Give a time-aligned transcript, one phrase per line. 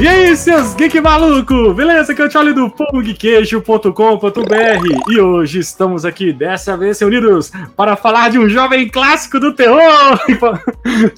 [0.00, 1.74] E aí, seus geek maluco?
[1.74, 2.14] Beleza?
[2.14, 8.30] Que eu te olho do pongqueijo.com.br e hoje estamos aqui, dessa vez reunidos, para falar
[8.30, 9.80] de um jovem clássico do terror,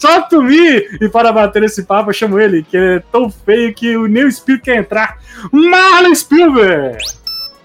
[0.01, 0.79] Talk to Me!
[0.99, 4.33] E para bater esse papo, eu chamo ele, que é tão feio que o Neil
[4.33, 5.19] Spielberg quer entrar,
[5.53, 6.97] Marlon Spielberg!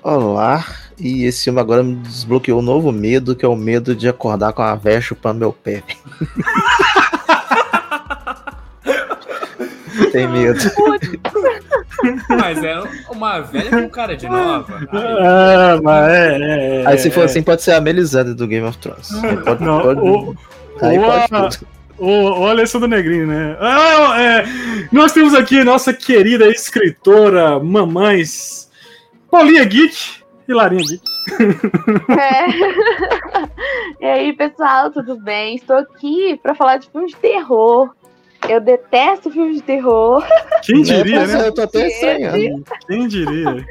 [0.03, 0.65] Olá,
[0.99, 4.51] e esse filme agora me desbloqueou um novo medo, que é o medo de acordar
[4.51, 5.81] com a véia chupando meu pé.
[10.15, 10.59] Tem medo.
[12.29, 14.87] Mas é uma velha com cara de nova.
[14.93, 17.23] Ah, mas é, é, é, Aí se for é.
[17.25, 19.11] assim, pode ser a Melisandre do Game of Thrones.
[19.23, 20.35] Aí pode, Não, pode- o-
[20.81, 21.49] aí o- pode a-.
[21.97, 23.57] O, o Alessandro Negrini, né?
[23.59, 24.45] Ah, é,
[24.91, 28.69] nós temos aqui nossa querida escritora, mamães,
[29.31, 29.95] Paulinha Geek
[30.47, 31.01] e Larinha Geek.
[32.19, 32.45] É.
[34.03, 35.55] e aí, pessoal, tudo bem?
[35.55, 37.89] Estou aqui para falar de filmes de terror.
[38.49, 40.23] Eu detesto filmes de terror.
[40.63, 41.47] Quem diria, Pois é, né?
[41.47, 42.63] Eu tô até estranhando.
[42.87, 43.65] Quem diria?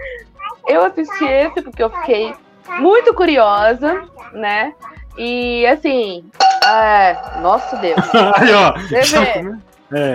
[0.66, 2.34] Eu assisti esse porque eu fiquei
[2.78, 4.02] muito curiosa,
[4.32, 4.72] né?
[5.18, 6.24] E assim,
[6.64, 7.16] é...
[7.40, 7.98] nossa Deus.
[8.36, 8.72] Aí, ó.
[8.78, 9.58] Você come-
[9.92, 10.14] É.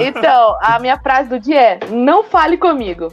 [0.00, 3.12] Então, a minha frase do dia é: não fale comigo.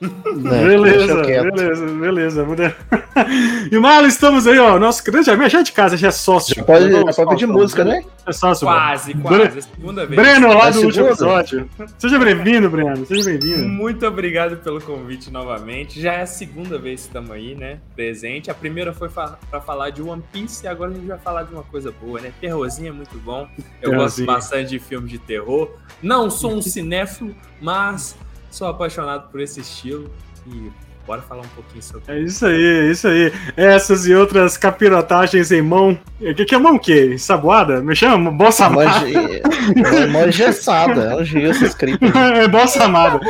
[0.00, 2.44] Né, Beleza, beleza, beleza.
[2.44, 2.74] Muda-
[3.70, 4.78] E Marlon, estamos aí, ó.
[4.78, 6.54] Nosso grande amigo, já é de casa, já é sócio.
[6.54, 8.02] Já pode, já pode pedir sócio, música, né?
[8.26, 8.66] É sócio.
[8.66, 9.42] Quase, quase.
[9.42, 10.20] É a segunda vez.
[10.22, 11.68] Breno, lá É do último episódio.
[11.98, 13.04] Seja bem-vindo, Breno.
[13.04, 13.68] Seja bem-vindo.
[13.68, 16.00] Muito obrigado pelo convite novamente.
[16.00, 17.78] Já é a segunda vez que estamos aí, né?
[17.94, 18.50] Presente.
[18.50, 21.42] A primeira foi fa para falar de One Piece e agora a gente vai falar
[21.42, 22.32] de uma coisa boa, né?
[22.40, 23.40] Terrorzinho é muito bom.
[23.82, 24.26] Eu gosto Terrorzinho.
[24.26, 25.70] bastante de filmes de terror.
[26.02, 28.16] Não sou um cinéfilo, mas
[28.50, 30.10] sou apaixonado por esse estilo.
[30.46, 30.70] E
[31.06, 33.32] bora falar um pouquinho sobre É isso aí, é isso aí.
[33.56, 35.98] Essas e outras capirotagens em mão.
[36.20, 37.16] O que, que é mão o quê?
[37.18, 37.80] Saboada?
[37.80, 38.30] Me chama?
[38.30, 39.08] Bossa amada.
[39.08, 42.04] é mó engessada, é um gesso escrito.
[42.14, 43.20] É bossa amada.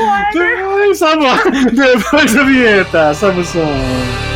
[0.94, 1.50] Saboada.
[1.50, 4.29] Depois da vinheta, sabe o som.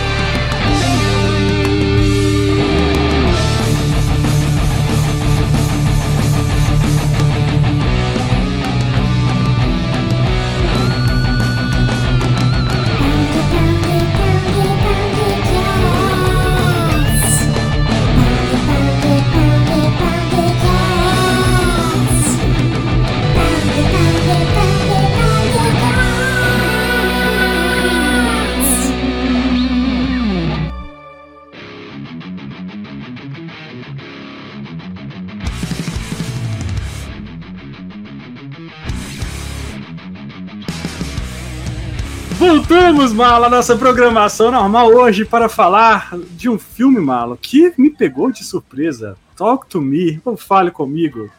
[43.14, 48.30] Malo, à nossa programação normal hoje para falar de um filme, Malo, que me pegou
[48.30, 49.16] de surpresa.
[49.36, 51.30] Talk to me, ou fale comigo.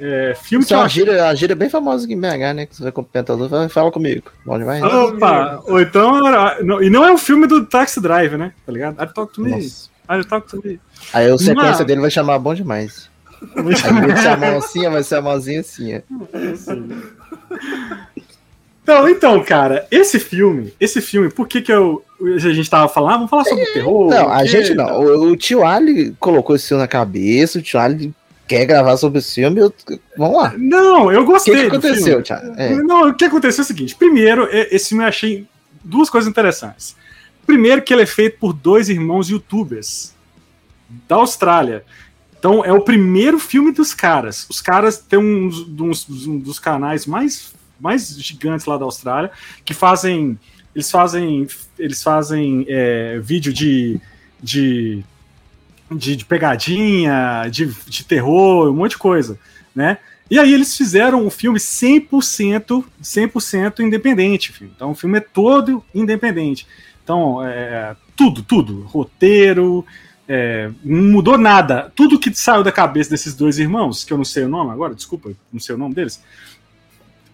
[0.00, 2.66] É, filme Isso que é uma gíria, a gíria bem famosa aqui em BH, né?
[2.66, 4.30] Que você vai com o pentador, fala, fala comigo.
[4.44, 4.80] Bom demais.
[4.82, 4.88] né?
[4.88, 5.60] Opa!
[5.66, 6.20] Ou então.
[6.62, 8.52] não- E não é um filme do Taxi Drive, né?
[8.66, 9.02] Tá ligado?
[9.02, 9.50] I talk to me.
[9.50, 9.88] Nossa.
[10.10, 10.80] I talk to me.
[11.12, 13.08] Aí a sequência Mas- dele vai chamar bom demais.
[13.40, 13.76] De
[14.20, 15.96] ser a mão assim, vai ser a mãozinha assim.
[15.96, 16.00] ó.
[18.88, 22.02] Então, então, cara, esse filme, esse filme, por que que eu,
[22.34, 24.08] a gente tava falando, ah, vamos falar sobre terror?
[24.08, 24.98] Não, a gente não.
[25.02, 28.14] O, o tio Ali colocou esse filme na cabeça, o tio Ali
[28.46, 29.60] quer gravar sobre esse filme.
[29.60, 29.74] eu-
[30.16, 30.54] Vamos lá.
[30.56, 32.22] Não, eu O que, gostei que aconteceu.
[32.22, 32.54] Thiago?
[32.56, 32.74] É.
[32.76, 35.46] Não, o que aconteceu é o seguinte, primeiro, é- esse filme eu achei
[35.84, 36.96] duas coisas interessantes.
[37.46, 40.14] Primeiro que ele é feito por dois irmãos youtubers
[41.06, 41.84] da Austrália.
[42.38, 44.46] Então é o primeiro filme dos caras.
[44.48, 49.30] Os caras têm uns, uns- um dos canais mais, mais gigantes lá da Austrália
[49.64, 50.38] que fazem.
[50.74, 51.46] Eles fazem.
[51.78, 54.00] Eles fazem é, vídeo de.
[54.42, 55.04] de
[55.90, 59.38] de, de pegadinha, de, de terror, um monte de coisa,
[59.74, 59.96] né?
[60.30, 64.70] E aí eles fizeram o filme 100%, 100% independente, filho.
[64.76, 66.66] Então o filme é todo independente.
[67.02, 69.86] Então, é, tudo, tudo, roteiro,
[70.28, 71.90] é, não mudou nada.
[71.96, 74.94] Tudo que saiu da cabeça desses dois irmãos, que eu não sei o nome agora,
[74.94, 76.22] desculpa, não sei o nome deles,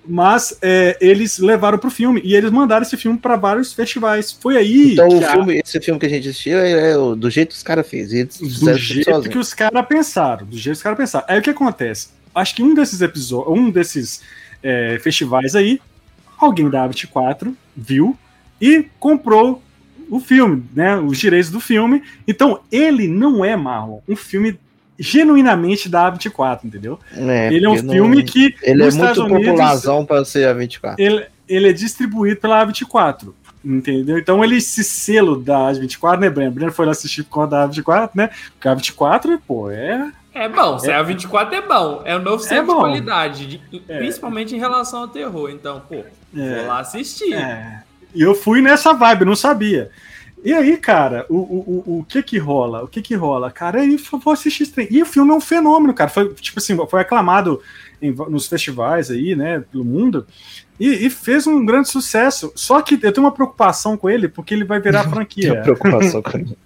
[0.06, 4.32] mas é, eles levaram pro filme e eles mandaram esse filme para vários festivais.
[4.32, 6.94] Foi aí Então o que a- filme, esse filme que a gente assistiu é, é
[6.94, 8.12] do jeito que os caras fez.
[8.12, 9.30] Eles do jeito sozinho.
[9.32, 11.24] que os caras pensaram, do jeito que os caras pensaram.
[11.28, 12.08] Aí o que acontece?
[12.34, 14.20] Acho que um desses episódios, um desses
[14.62, 15.80] é, festivais aí,
[16.38, 18.16] alguém da A24 viu
[18.60, 19.62] e comprou
[20.10, 20.96] o filme, né?
[20.96, 22.02] Os direitos do filme.
[22.28, 24.58] Então ele não é Marlon, um filme
[24.98, 26.98] genuinamente da A24, entendeu?
[27.16, 30.06] É, ele é um porque não- filme que Ele é nos muito Estados Unidos, popularzão
[30.06, 31.02] pra ser a 24.
[31.02, 33.32] ele, ele é distribuído pela A24.
[33.64, 34.18] Entendeu?
[34.18, 36.50] Então ele, esse selo da A24, né, Breno?
[36.52, 38.28] Breno foi lá assistir por conta da A24, né?
[38.52, 42.02] Porque a A24, pô, é, É bom, se é a 24 é bom.
[42.04, 42.80] É o novo É selo de bom.
[42.80, 43.98] qualidade, de- É.
[43.98, 45.48] principalmente em relação ao terror.
[45.50, 46.04] Então, pô,
[46.36, 46.56] É.
[46.58, 47.32] vou lá assistir.
[47.34, 47.82] É.
[48.14, 49.90] E eu fui nessa vibe, não sabia.
[50.44, 52.84] E aí, cara, o, o, o, que que rola?
[52.84, 53.50] O que que rola?
[53.50, 54.88] Cara, aí eu vou assistir esse.
[54.90, 56.10] E o filme é um fenômeno, cara.
[56.10, 57.62] Foi, tipo assim, foi aclamado
[58.02, 60.26] em nos festivais aí, né, pelo mundo.
[60.78, 62.52] E, e fez um grande sucesso.
[62.54, 65.62] Só que eu tenho uma preocupação com ele, porque ele vai virar Tenho franquia.
[65.62, 66.56] preocupação com isso.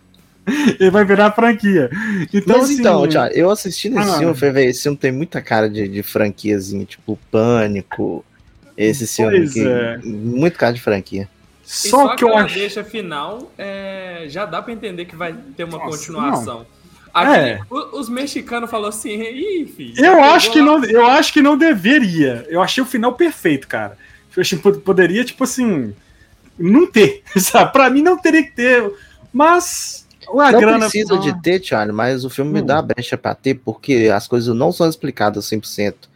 [0.80, 1.88] ele vai virar franquia.
[2.34, 4.18] Então, Mas assim, então, Thiago, eu assisti nesse Ah.
[4.18, 8.24] filme, falei, esse filme tem muita cara de, de franquiazinha, tipo Pânico.
[8.76, 9.98] Esse filme é.
[9.98, 11.28] Muito cara de franquia.
[11.68, 12.54] E só que eu acho.
[12.54, 16.66] deixa final, é, já dá pra entender que vai ter uma Nossa, continuação.
[17.14, 17.52] É.
[17.54, 20.02] Aqui, o- os mexicanos falaram assim, ih, filho.
[20.04, 22.46] Eu acho, que lá." não, eu acho que não deveria.
[22.48, 23.98] Eu achei o final perfeito, cara.
[24.36, 25.94] Eu achei poderia, tipo assim,
[26.58, 27.22] não ter.
[27.36, 27.72] Sabe?
[27.72, 28.90] Pra mim não teria que ter.
[29.32, 30.06] Mas
[30.38, 30.78] a não grana.
[30.80, 32.66] precisa de ter, Thiago, mas o filme me Hum.
[32.66, 36.08] dá a brecha pra ter, porque as coisas não são explicadas 100%.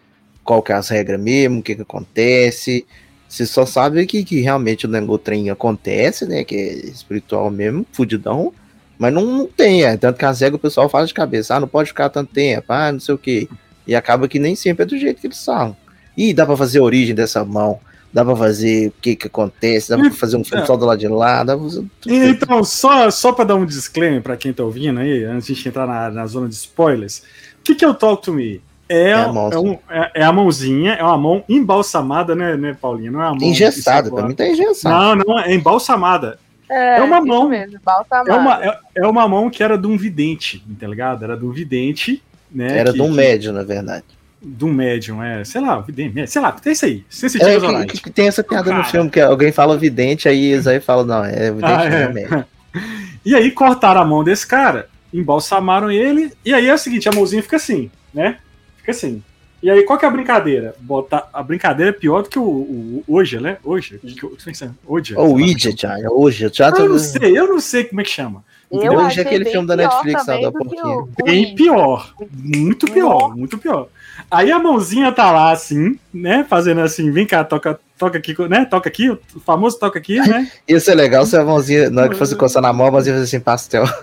[0.44, 2.86] Qual que é as regras mesmo, o que que acontece.
[3.32, 6.44] Você só sabe que, que realmente o negócio acontece, né?
[6.44, 8.52] Que é espiritual mesmo, fudidão.
[8.98, 9.96] Mas não, não tem, é.
[9.96, 11.56] Tanto que as regras o pessoal fala de cabeça.
[11.56, 13.48] Ah, não pode ficar tanto tempo, ah, não sei o quê.
[13.86, 15.74] E acaba que nem sempre é do jeito que eles falam.
[16.14, 17.80] Ih, dá pra fazer a origem dessa mão.
[18.12, 19.88] Dá pra fazer o que que acontece.
[19.88, 20.66] Dá pra fazer um filme É.
[20.66, 21.42] só do lado de lá.
[21.42, 22.14] Dá pra fazer tudo.
[22.14, 25.70] Então, só, só pra dar um disclaimer pra quem tá ouvindo aí, antes de a
[25.70, 27.22] entrar na, na zona de spoilers,
[27.60, 28.60] o que, que é o Talk to Me?
[28.92, 32.76] É, a mão, é, um- é- é a mãozinha, é uma mão embalsamada, né, né
[32.80, 33.10] Paulinha?
[33.10, 33.48] Não é uma mão.
[33.48, 34.94] Engessado, isso pra mim tá engessado.
[34.94, 36.38] Não, não, é embalsamada.
[36.68, 37.48] É, É uma mão.
[37.48, 37.78] mesmo.
[38.26, 41.22] É uma, é, é uma mão que era de um vidente, tá ligado?
[41.22, 42.78] Era de um vidente, né?
[42.78, 44.04] Era que- de um médio, na verdade.
[44.44, 47.86] de um médium, é, sei lá, vidente, sei lá, tem isso aí, É, sensitivos que,
[47.86, 48.84] que- que tem essa piada no Cara.
[48.90, 52.02] filme, que alguém fala vidente, aí eles aí falam, não, é vidente, Ah, não é
[52.02, 52.08] é.
[52.08, 52.44] médio.
[53.24, 57.12] E aí cortaram a mão desse cara, embalsamaram ele, e aí é o seguinte, a
[57.12, 58.38] mãozinha fica assim, né?
[58.82, 59.22] Fica assim.
[59.62, 60.74] E aí, qual que é a brincadeira?
[60.80, 63.58] Botar, a brincadeira é pior do que o, o, o hoje, né?
[63.62, 64.00] Hoje.
[64.18, 64.36] que eu-
[64.84, 65.14] Hoje.
[65.16, 66.50] Ou o Idiot, Thiago, hoje, o
[66.80, 68.42] Eu não sei, eu não sei como é que chama.
[68.72, 71.06] Eu Hoje é aquele filme da Netflix, lá, da porquinha.
[71.24, 72.12] Bem pior.
[72.32, 73.86] Muito pior, muito pior.
[74.30, 76.44] Aí a mãozinha tá lá assim, né?
[76.48, 78.64] Fazendo assim, vem cá, toca, toca aqui, né?
[78.64, 80.50] Toca aqui, o famoso toca aqui, né?
[80.66, 83.14] Ia ser legal se a mãozinha, na hora que fosse coçar na mão, a mãozinha
[83.14, 83.84] fazia assim, pastel.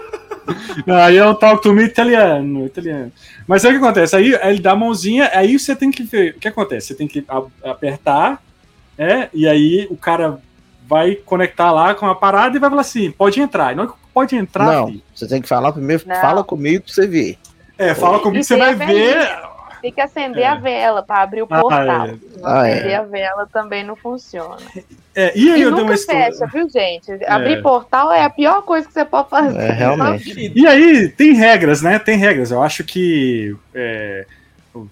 [1.06, 3.12] Aí é o talk to me italiano, italiano.
[3.48, 4.16] Mas aí o que acontece?
[4.16, 6.36] Aí ele dá a mãozinha, aí você tem que ver.
[6.36, 6.88] O que acontece?
[6.88, 7.26] Você tem que
[7.64, 8.42] apertar,
[8.98, 10.40] é, e aí o cara
[10.88, 13.76] vai conectar lá com a parada e vai falar assim: pode entrar.
[13.76, 15.02] Não é que pode entrar, não, filho.
[15.14, 16.16] você tem que falar primeiro, Não.
[16.16, 17.38] fala comigo pra você ver.
[17.78, 19.30] É, fala comigo, E você tem vai ver.
[19.82, 20.48] Tem que acender É.
[20.48, 22.08] a vela para abrir o Ah, portal.
[22.08, 22.16] é.
[22.44, 22.74] Ah, é.
[22.74, 24.58] acender a vela também não funciona.
[25.16, 26.26] É, e aí E eu dei nunca uma história.
[26.32, 27.12] fecha, viu, gente?
[27.26, 29.58] Abrir portal é a pior coisa que você pode fazer.
[29.60, 30.52] É, realmente.
[30.56, 31.98] E aí, tem regras, né?
[32.00, 32.52] Tem regras.
[32.52, 34.26] Eu acho que é,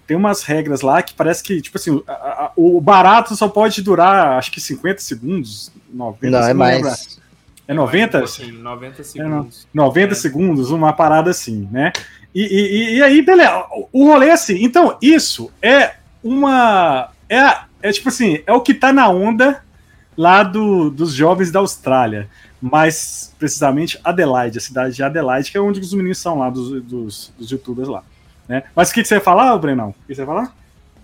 [0.06, 3.82] tem umas regras lá que parece que, tipo assim, a- a- o barato só pode
[3.82, 6.88] durar, acho que 50 segundos, 90 Não, é não lembro.
[6.88, 7.20] mais.
[7.68, 8.18] É 90?
[8.24, 9.66] Assim, 90 segundos.
[9.74, 10.14] 90 É.
[10.16, 11.92] segundos, uma parada assim, né?
[12.38, 14.62] E, e- e aí, beleza, o- rolê é assim.
[14.62, 17.08] Então, isso é uma.
[17.28, 19.62] É, é tipo assim, é o que tá na onda
[20.16, 22.28] lá do, dos jovens da Austrália.
[22.60, 26.82] Mais precisamente Adelaide, a cidade de Adelaide, que é onde os meninos são lá, dos,
[26.82, 28.02] dos, dos youtubers lá.
[28.48, 28.62] Né?
[28.74, 29.90] Mas o que, que você ia falar, Brenão?
[29.90, 30.54] O que você ia falar?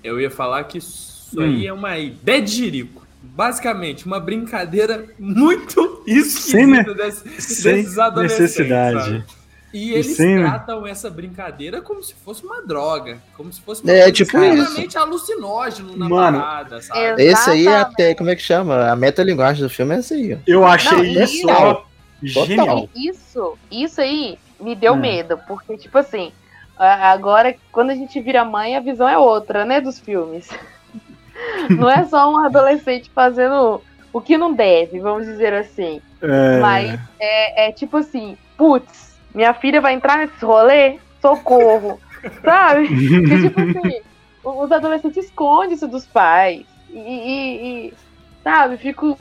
[0.03, 1.43] Eu ia falar que isso Hum.
[1.45, 3.07] aí é uma ideia de jirico.
[3.23, 8.43] Basicamente, uma brincadeira muito Sem esquisita desse- sem desses adolescentes.
[8.43, 9.05] necessidade.
[9.05, 9.25] sabe?
[9.73, 13.91] E eles sem- tratam essa brincadeira como se fosse uma droga, como se fosse uma
[13.93, 17.00] É, coisa tipo extremamente alucinógeno na Mano, parada, sabe?
[17.00, 17.93] eu- Esse aí é Exatamente.
[17.93, 18.91] até, como é que chama?
[18.91, 20.38] A metalinguagem do filme é essa aí.
[20.47, 21.87] Eu achei Não, isso total.
[21.87, 21.87] ó,
[22.23, 22.88] genial.
[22.95, 24.99] E Isso, isso aí me deu Hum.
[25.00, 26.33] medo, porque, tipo assim,
[26.76, 30.49] agora, quando a gente vira mãe, a visão é outra, né, dos filmes.
[31.71, 33.81] Não é só um adolescente fazendo
[34.12, 36.00] o que não deve, vamos dizer assim.
[36.21, 40.99] É, Mas é, é tipo assim, putz, minha filha vai entrar nesse rolê?
[41.21, 42.01] Socorro.
[42.45, 42.89] Sabe?
[42.89, 44.01] Porque, tipo assim,
[44.45, 46.65] os adolescentes escondem isso dos pais.
[46.91, 47.95] E, e- e,
[48.45, 49.17] sabe, fico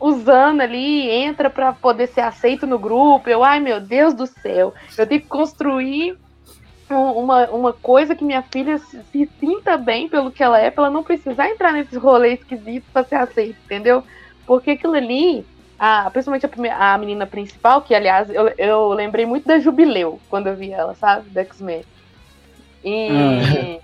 [0.00, 3.28] usando ali, entra pra poder ser aceito no grupo.
[3.28, 6.16] Eu, ai meu Deus do céu, eu tenho que construir
[6.90, 10.70] um- uma, uma coisa que minha filha se, se sinta bem pelo que ela é,
[10.70, 14.04] pra ela não precisar entrar nesses rolês esquisitos pra ser aceita, entendeu?
[14.46, 15.44] Porque aquilo ali,
[15.78, 20.20] a, principalmente a, prime- a menina principal, que aliás eu, eu lembrei muito da Jubileu
[20.28, 21.30] quando eu vi ela, sabe?
[21.30, 21.84] Da X-Men.
[22.84, 23.80] E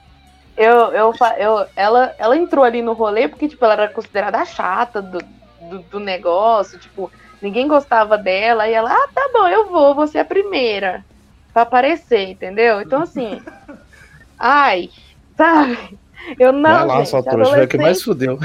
[0.57, 4.39] eu, eu, fa- eu, ela, ela entrou ali no rolê porque, tipo, ela era considerada
[4.39, 5.19] a chata do,
[5.71, 7.11] do, do negócio, tipo,
[7.43, 11.05] ninguém gostava dela, e ela, ah, tá bom, eu vou, vou ser a primeira
[11.53, 12.81] pra aparecer, entendeu?
[12.81, 13.41] Então, assim,
[14.39, 14.91] ai,
[15.37, 15.99] sabe?
[16.39, 16.63] Eu não.
[16.63, 18.39] Vai lá, gente, só trouxa, foi que mais fudeu.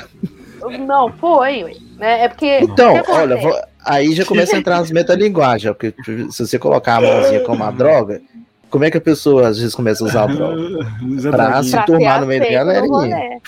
[0.80, 2.24] Não, foi, né?
[2.25, 2.60] É porque.
[2.62, 5.94] Então, olha, vou- aí já começa a entrar as metalinguagens, porque
[6.32, 8.22] se você colocar a mãozinha como uma droga,
[8.70, 10.86] como é que a pessoa às vezes começa a usar a droga?
[11.32, 12.88] Pra se turmar no meio da galerinha.
[12.88, 13.39] rolê.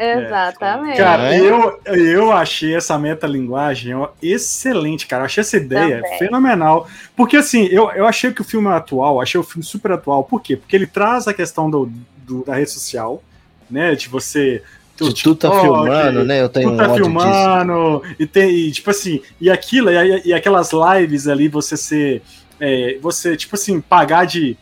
[0.00, 0.96] Exatamente.
[0.96, 1.40] Cara, É.
[1.40, 5.22] eu, eu achei essa metalinguagem excelente, cara.
[5.22, 6.18] Eu achei essa ideia Também.
[6.18, 6.86] fenomenal.
[7.16, 10.22] Porque, assim, eu, eu achei que o filme é atual, achei o filme super atual.
[10.22, 10.56] Por quê?
[10.56, 13.20] Porque ele traz a questão do, do- da rede social,
[13.68, 13.96] né?
[13.96, 14.62] De você.
[15.06, 16.40] De tu tá filmando, né?
[16.42, 16.96] Eu tenho Tu um tá disso.
[16.96, 22.22] filmando, e tem, e, tipo assim, e aquilo, e, e aquelas lives ali, você ser.
[22.60, 24.56] é, você, tipo assim, pagar de.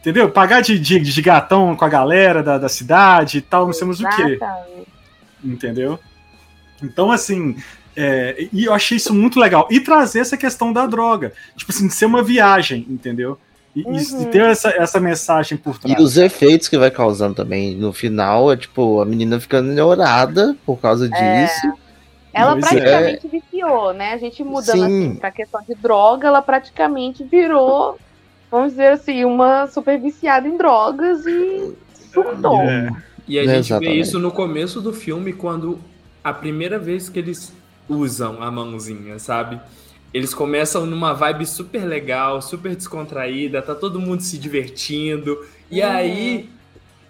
[0.00, 0.30] Entendeu?
[0.30, 3.86] Pagar de, de, de gatão com a galera da, da cidade e tal, não sei
[3.86, 4.38] mais o quê
[5.44, 5.98] entendeu?
[6.82, 7.56] Então, assim,
[7.96, 9.68] é, e eu achei isso muito legal.
[9.70, 13.38] E trazer essa questão da droga, tipo assim, de ser uma viagem, entendeu?
[13.74, 14.22] E, Uhum.
[14.22, 15.98] e ter essa, essa mensagem por trás.
[15.98, 17.74] E os efeitos que vai causando também.
[17.74, 21.44] No final, é tipo, a menina ficando neurada por causa É.
[21.46, 21.72] disso.
[22.34, 22.68] Ela Pois é.
[22.80, 24.12] praticamente viciou, né?
[24.12, 24.84] A gente mudando Sim.
[25.08, 27.98] assim pra questão de droga, ela praticamente virou,
[28.50, 31.74] vamos dizer assim, uma super viciada em drogas e
[32.12, 32.60] surtou.
[32.62, 32.90] É,
[33.28, 34.00] E a gente vê Exatamente.
[34.00, 35.78] isso no começo do filme, quando
[36.24, 37.52] a primeira vez que eles
[37.88, 39.60] usam a mãozinha, sabe?
[40.12, 45.46] Eles começam numa vibe super legal, super descontraída, tá todo mundo se divertindo.
[45.70, 45.88] E Uhum.
[45.90, 46.50] aí,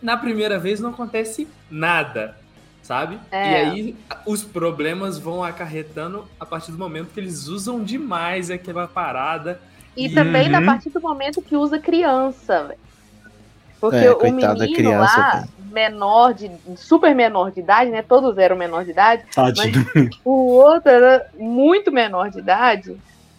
[0.01, 2.37] na primeira vez, não acontece nada,
[2.83, 3.19] sabe?
[3.31, 3.51] É.
[3.51, 8.87] E aí, os problemas vão acarretando a partir do momento que eles usam demais aquela
[8.87, 9.61] parada.
[9.97, 10.53] E também Uhum.
[10.53, 12.81] na partir do momento que usa criança, velho.
[13.81, 16.50] Porque É, o menino criança, lá, menor de.
[16.76, 18.02] super menor de idade, né?
[18.02, 19.25] Todos eram menor de idade.
[19.35, 19.85] tadinho.
[20.25, 22.97] O outro era muito menor de idade.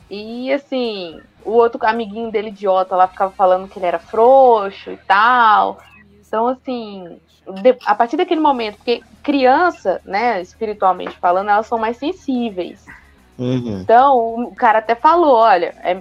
[0.10, 4.98] E assim, o outro amiguinho dele idiota lá ficava falando que ele era frouxo e
[4.98, 5.80] tal.
[6.28, 7.18] Então, assim,
[7.62, 12.86] de- a partir daquele momento, porque criança, né, espiritualmente falando, elas são mais sensíveis.
[13.38, 13.80] Uhum.
[13.82, 15.98] Então, o cara até falou: olha, é-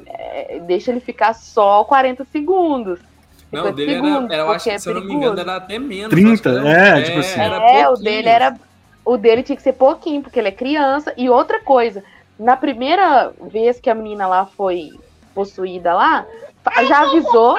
[0.56, 2.98] é- deixa ele ficar só 40 segundos.
[3.52, 5.14] Não, 50 o dele era, segundos, era- eu acho que, é se eu não me
[5.14, 6.09] engano, era até menos.
[6.11, 7.40] 30, acho que é, tipo assim.
[7.40, 8.56] era É, o dele era.
[9.04, 11.12] O dele tinha que ser pouquinho, porque ele é criança.
[11.16, 12.02] E outra coisa,
[12.38, 14.90] na primeira vez que a menina lá foi
[15.35, 16.25] possuída lá,
[16.88, 17.59] já avisou,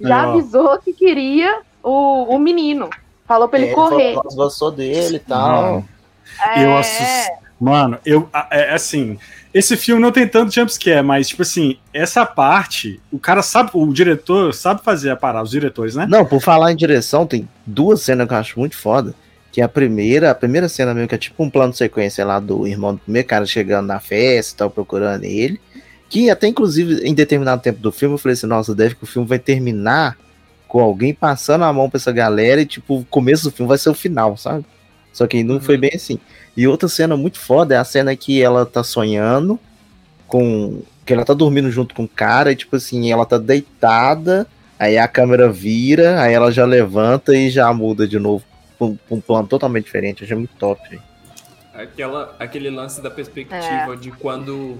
[0.00, 2.90] já É, avisou que queria o, o menino.
[3.26, 4.14] Falou pra ele É, correr.
[4.14, 5.62] falou, Gostou dele e tal.
[5.62, 5.88] Mano,
[6.54, 7.45] É, eu assusto.
[7.60, 8.28] Mano, eu.
[8.32, 9.18] a- É assim.
[9.54, 13.90] Esse filme não tem tanto jumpscare, mas, tipo assim, essa parte, o cara sabe, o
[13.90, 16.06] diretor sabe fazer a parada, os diretores, né?
[16.06, 19.14] Não, por falar em direção, tem duas cenas que eu acho muito foda.
[19.50, 22.38] Que a primeira, a primeira cena mesmo, que é tipo um plano de sequência lá
[22.38, 25.58] do irmão do primeiro cara chegando na festa e tal, procurando ele.
[26.10, 29.06] Que até, inclusive, em determinado tempo do filme, eu falei assim, nossa, deve que o
[29.06, 30.18] filme vai terminar
[30.68, 33.78] com alguém passando a mão pra essa galera e, tipo, o começo do filme vai
[33.78, 34.66] ser o final, sabe?
[35.14, 35.60] Só que não Uhum.
[35.62, 36.18] foi bem assim.
[36.56, 39.58] E outra cena muito foda é a cena que ela tá sonhando
[40.26, 40.82] com.
[41.04, 44.46] que ela tá dormindo junto com o cara e, tipo assim, ela tá deitada.
[44.78, 48.44] Aí a câmera vira, aí ela já levanta e já muda de novo
[48.78, 50.20] pra um, um plano totalmente diferente.
[50.22, 50.80] Eu achei muito top.
[50.90, 51.02] velho.
[51.74, 53.12] Aquela, aquele lance da É.
[53.12, 54.78] perspectiva de quando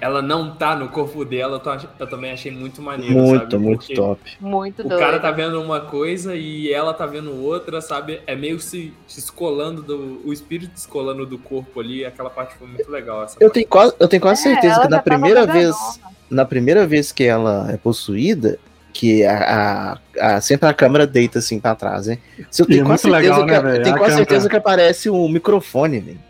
[0.00, 3.14] ela não tá no corpo dela, eu, tô ach- eu também achei muito maneiro.
[3.14, 3.58] Muito, sabe?
[3.58, 4.20] muito Porque top.
[4.40, 5.00] muito O doido.
[5.00, 8.20] cara tá vendo uma coisa e ela tá vendo outra, sabe?
[8.26, 10.20] É meio se, se escolando do.
[10.24, 13.24] O espírito descolando do corpo ali, aquela parte foi muito legal.
[13.24, 13.54] Essa Eu parte.
[13.54, 15.98] tenho quase, eu tenho quase É, certeza ela que na primeira vez, nova.
[16.30, 18.58] na primeira vez que ela é possuída,
[18.92, 22.18] que a, a- a- sempre a câmera deita assim pra trás, né?
[22.50, 23.84] Se eu E é tenho quase muito certeza, legal, que, né, eu velho?
[23.84, 26.27] tenho quase certeza que aparece o microfone, velho.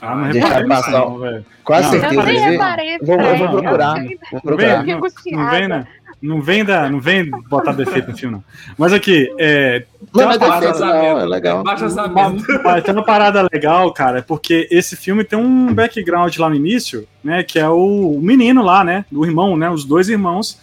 [0.00, 1.46] Ah, repara passar, nisso, não, velho.
[1.64, 2.22] Quase Não, certeza.
[2.22, 2.38] Vê?
[2.38, 3.98] reparei, Vou, eu vou procurar.
[3.98, 4.84] Eu Vou Não procurar.
[4.84, 5.00] não,
[5.32, 5.86] não vem, né?
[6.20, 8.44] Não vem, da, não vem botar defeito no filme, não.
[8.76, 11.62] Mas aqui, é, Não, parada defeito não, é legal.
[11.62, 16.56] Baixa uma- tem uma parada legal, cara, porque esse filme tem um background lá no
[16.56, 17.44] início, né?
[17.44, 19.04] Que é o, o menino lá, né?
[19.12, 19.70] O irmão, né?
[19.70, 20.60] Os dois irmãos.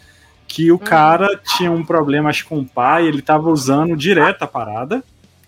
[0.48, 4.48] Que o cara tinha um problema, acho, com o pai, ele tava usando direto a
[4.48, 5.04] parada,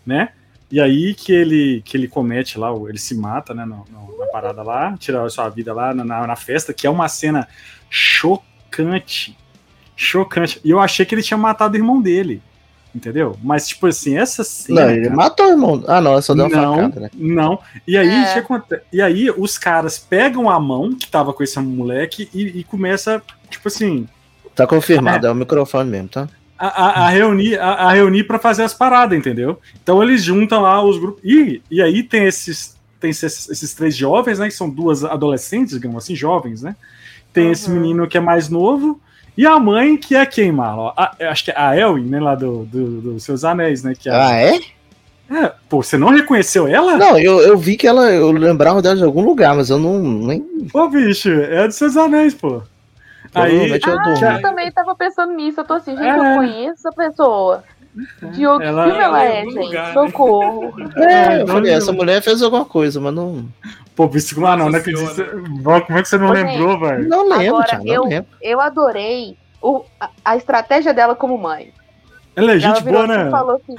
[0.06, 0.30] né?
[0.70, 4.26] E aí que ele, que ele comete lá, ele se mata, né, no- no- na
[4.28, 7.48] parada lá, tira a sua vida lá na, na, festa, que é uma cena
[7.90, 9.38] chocante.
[9.96, 10.60] Chocante.
[10.64, 12.42] E eu achei que ele tinha matado o irmão dele,
[12.94, 13.38] entendeu?
[13.42, 14.82] Mas, tipo assim, essa cena.
[14.82, 15.84] Não, ele cara, matou o irmão.
[15.88, 17.10] Ah, não, só deu uma não, facada, né?
[17.16, 17.60] não.
[17.88, 18.30] E aí, É.
[18.30, 18.82] o que acontece?
[18.92, 23.22] e aí os caras pegam a mão que tava com esse moleque e, e começa,
[23.50, 24.08] tipo assim,
[24.54, 26.28] Tá confirmado, é o microfone mesmo, tá?
[26.58, 29.60] A, a- a reunir a, a reunir para fazer as paradas, entendeu?
[29.82, 33.96] Então eles juntam lá os grupos e, e aí tem esses tem esses, esses três
[33.96, 34.48] jovens, né?
[34.48, 36.76] Que são duas adolescentes, digamos assim, jovens, né?
[37.32, 37.76] Tem esse Uhum.
[37.80, 39.00] menino que é mais novo.
[39.38, 40.92] E a mãe, que é quem, Marlon?
[41.20, 42.20] Acho que é a Elwin, né?
[42.20, 43.94] Lá do, do, do Seus Anéis, né?
[43.94, 44.60] Que é, Ah, é?
[45.30, 46.98] é, pô, você não reconheceu ela?
[46.98, 48.10] Não, eu, eu vi que ela.
[48.12, 50.00] Eu lembrava dela de algum lugar, mas eu não.
[50.02, 52.64] Nem, Pô, bicho, é a dos Seus Anéis, pô.
[53.44, 54.32] Aí, provavelmente eu.
[54.32, 55.60] Eu também tava pensando nisso.
[55.62, 56.18] Eu tô assim, gente, É.
[56.18, 57.64] eu conheço essa pessoa.
[58.32, 59.66] De outro Ela- filme ela ela é, algum gente.
[59.66, 59.94] lugar, né?
[59.94, 60.74] Socorro.
[60.98, 63.46] É, eu então falei, essa mulher fez alguma coisa, mas não.
[63.96, 65.16] pô, bicho, ah, não, não acredito.
[65.64, 67.10] Val, Como é que você não Ô, lembrou, velho?
[67.10, 68.30] Não lembro, Agora, não eu- lembro.
[68.40, 71.74] Eu adorei o, a, a estratégia dela como mãe.
[72.36, 73.32] Ela é ela gente virou boa, assim né?
[73.32, 73.76] falou assim.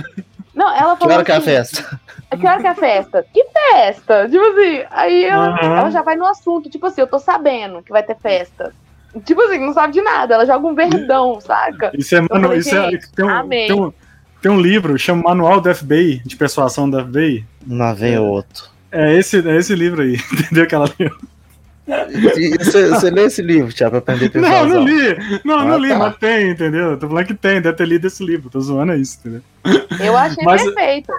[0.53, 2.01] Não, ela Que falou hora que é a assim, festa?
[2.37, 3.27] Que hora que é a festa?
[3.33, 4.29] Que festa?
[4.29, 5.79] Tipo assim, aí ela, Aham.
[5.79, 8.75] ela já vai no assunto, tipo assim, eu tô sabendo que vai ter festa.
[9.21, 11.91] Tipo assim, não sabe de nada, ela joga um verdão, saca?
[11.95, 13.67] Isso é, mano, falei, isso é, tem, um, amei.
[13.69, 13.93] tem, um,
[14.43, 17.45] tem um livro, chama Manual do FBI, de persuasão do FBI.
[17.69, 18.65] Lá vem outro.
[18.91, 20.67] É esse, é esse livro aí, entendeu?
[20.67, 21.11] Que ela leu.
[22.61, 24.69] Você, você lê esse livro, Thiago, pra aprender Não, persuasão?
[24.69, 25.41] não li.
[25.45, 25.99] Não, não Ah, li, tá.
[25.99, 26.99] mas tem, entendeu?
[26.99, 28.51] Tô falando que tem, deve ter lido esse livro.
[28.51, 29.43] Tô zoando é isso, entendeu?
[29.99, 31.13] Eu achei Mas- perfeito.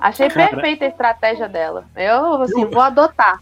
[0.00, 0.48] Achei Cara.
[0.50, 1.84] perfeita a estratégia dela.
[1.96, 3.40] Eu, assim, Eu- vou adotar.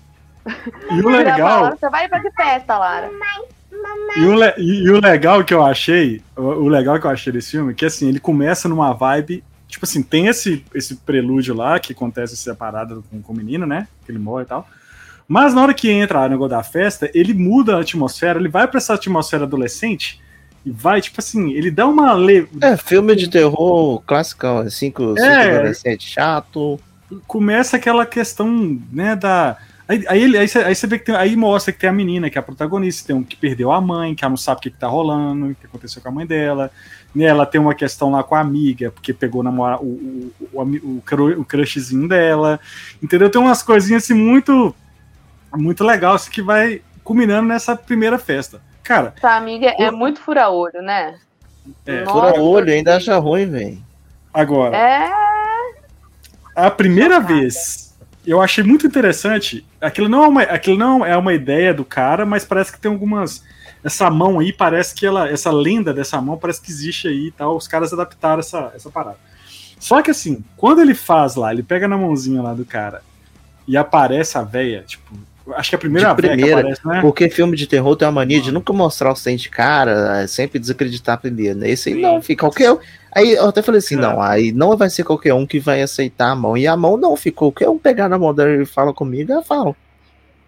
[0.91, 3.11] E o legal, Você vai pra que festa, Lara?
[4.17, 7.53] e o, le- e o legal que eu achei, o, legal que eu achei desse
[7.53, 9.45] filme, é que assim, ele começa numa vibe.
[9.69, 13.87] Tipo assim, tem esse, esse prelúdio lá que acontece separado com, com o menino, né?
[14.05, 14.67] Que ele morre e tal.
[15.29, 18.67] Mas na hora que entra o negócio da festa, ele muda a atmosfera, ele vai
[18.67, 20.21] pra essa atmosfera adolescente
[20.65, 22.15] e vai, tipo assim, ele dá uma.
[22.15, 22.49] Le...
[22.63, 25.55] É, filme de terror classicão, cinco, cinco É.
[25.57, 26.81] adolescentes chato.
[27.27, 29.59] começa aquela questão, né, da.
[29.89, 31.93] Aí, aí, ele- aí, você, aí você vê que tem, aí mostra que tem a
[31.93, 34.59] menina, que é a protagonista, tem um que perdeu a mãe, que ela não sabe
[34.59, 36.71] o que, que tá rolando, o que aconteceu com a mãe dela.
[37.15, 40.63] Né, ela tem uma questão lá com a amiga, porque pegou namora, o, o, o,
[40.99, 42.61] o, cru- o crushzinho dela.
[43.03, 43.31] Entendeu?
[43.31, 44.75] Tem umas coisinhas assim muito.
[45.57, 48.61] Muito legal, assim, que vai culminando nessa primeira festa.
[48.83, 51.19] Cara, Essa amiga é Eu- muito fura-olho, né?
[51.87, 53.79] É, Nossa, Fura olho, ainda acha ruim, velho.
[54.35, 54.77] agora.
[54.77, 55.11] É.
[56.55, 57.35] A primeira Chocada.
[57.35, 57.88] vez,
[58.29, 59.65] eu achei muito interessante.
[59.81, 62.91] Aquilo não, é uma, aquilo não é uma ideia do cara, mas parece que tem
[62.91, 63.43] algumas.
[63.83, 65.29] Essa mão aí, parece que ela.
[65.29, 67.57] Essa lenda dessa mão parece que existe aí e tal.
[67.57, 69.17] Os caras adaptaram essa, essa parada.
[69.81, 73.01] Só que assim, quando ele faz lá, ele pega na mãozinha lá do cara
[73.67, 75.17] e aparece a véia, tipo.
[75.55, 77.01] Acho que é a primeira De primeira, aparece, né?
[77.01, 80.27] Porque filme de terror tem uma mania de nunca mostrar o dente de cara, é
[80.27, 81.71] sempre desacreditar primeiro, né?
[81.71, 82.77] Esse aí não, fica qualquer.
[83.19, 83.99] Aí eu até falei assim, É.
[83.99, 86.57] não, aí não vai ser qualquer um que vai aceitar a mão.
[86.57, 89.43] E a mão não, ficou qualquer um pegar na mão dela e fala comigo, eu
[89.43, 89.67] falo.
[89.67, 89.75] não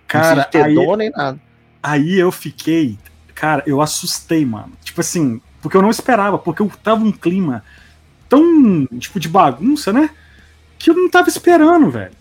[0.06, 1.38] Cara, precisa ter aí, dor nem nada.
[1.82, 2.98] aí eu fiquei.
[3.34, 4.72] Cara, eu assustei, mano.
[4.82, 7.64] Tipo assim, porque eu não esperava, porque eu tava um clima
[8.28, 10.10] tão, tipo, de bagunça, né?
[10.78, 12.12] Que eu não tava esperando, velho.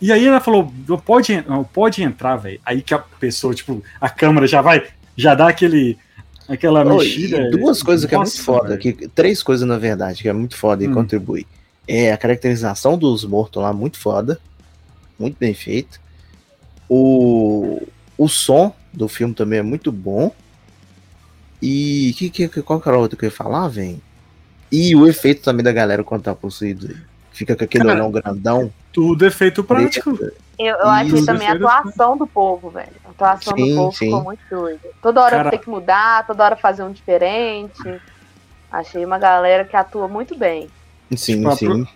[0.00, 0.72] E aí ela falou,
[1.04, 2.60] pode, não, pode entrar, velho.
[2.64, 4.84] Aí que a pessoa, tipo, a câmera já vai,
[5.16, 5.96] já dá aquele,
[6.54, 7.50] aquela Ô, mexida.
[7.50, 8.80] duas coisas que é muito foda, velho.
[8.80, 10.94] que, três coisas na verdade, que é muito foda e Hum.
[10.94, 11.46] contribui.
[11.86, 14.38] É a caracterização dos mortos lá, muito foda.
[15.18, 16.00] Muito bem feito.
[16.88, 17.82] O,
[18.18, 20.32] o som do filme também é muito bom.
[21.60, 24.00] E que, que, que- qual que era o outro que eu ia falar, velho?
[24.70, 26.94] E o efeito também da galera quando tá possuído.
[27.32, 28.72] Fica com aquele Cara, olhão grandão.
[28.92, 30.18] Tudo efeito prático.
[30.66, 32.92] Eu, eu achei também a atuação do povo, velho.
[33.04, 34.04] A atuação Sim, do povo sim.
[34.06, 34.88] ficou muito doida.
[35.00, 38.00] Toda hora Cara- tem que mudar, toda hora fazer um diferente.
[38.70, 40.68] Achei uma galera que atua muito bem.
[41.16, 41.86] Sim, Tipo, a sim.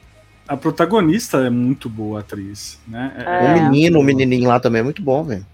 [0.48, 3.12] A protagonista é muito boa atriz, né?
[3.18, 3.54] O É.
[3.54, 5.44] menino, o menininho lá também é muito bom, velho.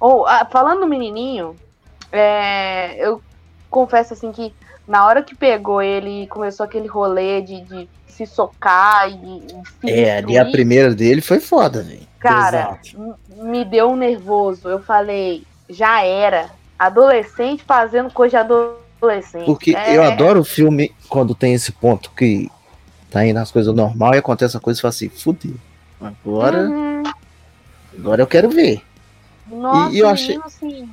[0.00, 1.54] Ou, ah, falando no menininho,
[2.10, 3.22] é, eu
[3.70, 4.52] confesso assim que
[4.88, 9.42] na hora que pegou ele e começou aquele rolê de, de se socar e,
[9.80, 12.00] se É, ali a primeira dele foi foda, velho.
[12.18, 12.78] cara,
[13.36, 14.68] me deu um nervoso.
[14.68, 16.50] Eu falei, já era.
[16.78, 18.52] Adolescente fazendo coisa de
[19.00, 19.44] adolescente.
[19.44, 22.50] Porque É, eu adoro o filme quando tem esse ponto que
[23.10, 25.54] tá indo as coisas normal e acontece a coisa e fala assim, fudeu.
[26.00, 27.02] Agora, Uhum.
[27.98, 28.82] agora eu quero ver.
[29.46, 30.88] Nossa, E eu achei- assim.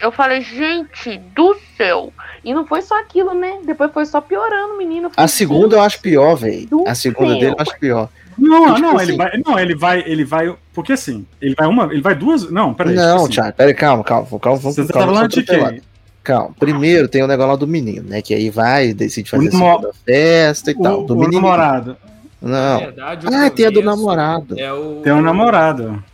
[0.00, 2.12] Eu falei, gente do céu.
[2.44, 3.58] E não foi só aquilo, né?
[3.64, 5.10] Depois foi só piorando o menino.
[5.16, 6.84] A segunda eu acho pior, velho.
[6.86, 7.40] A segunda céu.
[7.40, 8.08] dele eu acho pior.
[8.38, 11.66] Não, Tipo não, assim- ele vai, não, ele vai, ele vai, porque assim, ele vai
[11.66, 12.94] uma, ele vai duas, não, peraí.
[12.94, 15.14] não, tipo assim, Thiago, peraí, calma, calma, calma, vamos Você tá calma.
[15.14, 15.82] falando de quem?
[16.22, 18.20] Calma, primeiro tem o negócio lá do menino, né?
[18.20, 21.04] Que aí vai, decide fazer O a festa e O, tal.
[21.04, 21.40] Do o menino.
[21.40, 21.96] namorado.
[22.42, 22.50] Não.
[22.50, 24.60] Na verdade, o Ah, tem a do começo namorado.
[24.60, 26.04] É o, Tem um namorado.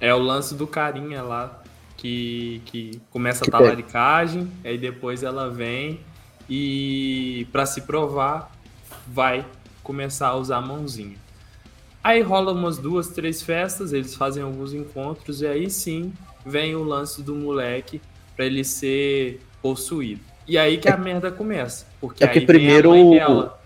[0.00, 1.60] É o lance do carinha lá,
[2.04, 6.00] que, que começa Que a talaricagem, aí depois ela vem
[6.50, 8.52] e, pra se provar,
[9.08, 9.42] vai
[9.82, 11.16] começar a usar a mãozinha.
[12.02, 16.12] Aí rola umas duas, três festas, eles fazem alguns encontros e aí sim
[16.44, 18.02] vem o lance do moleque
[18.36, 20.20] para ele ser possuído.
[20.46, 21.86] E aí que a merda começa.
[22.02, 23.60] Porque É que aí primeiro vem a mãe o- dela.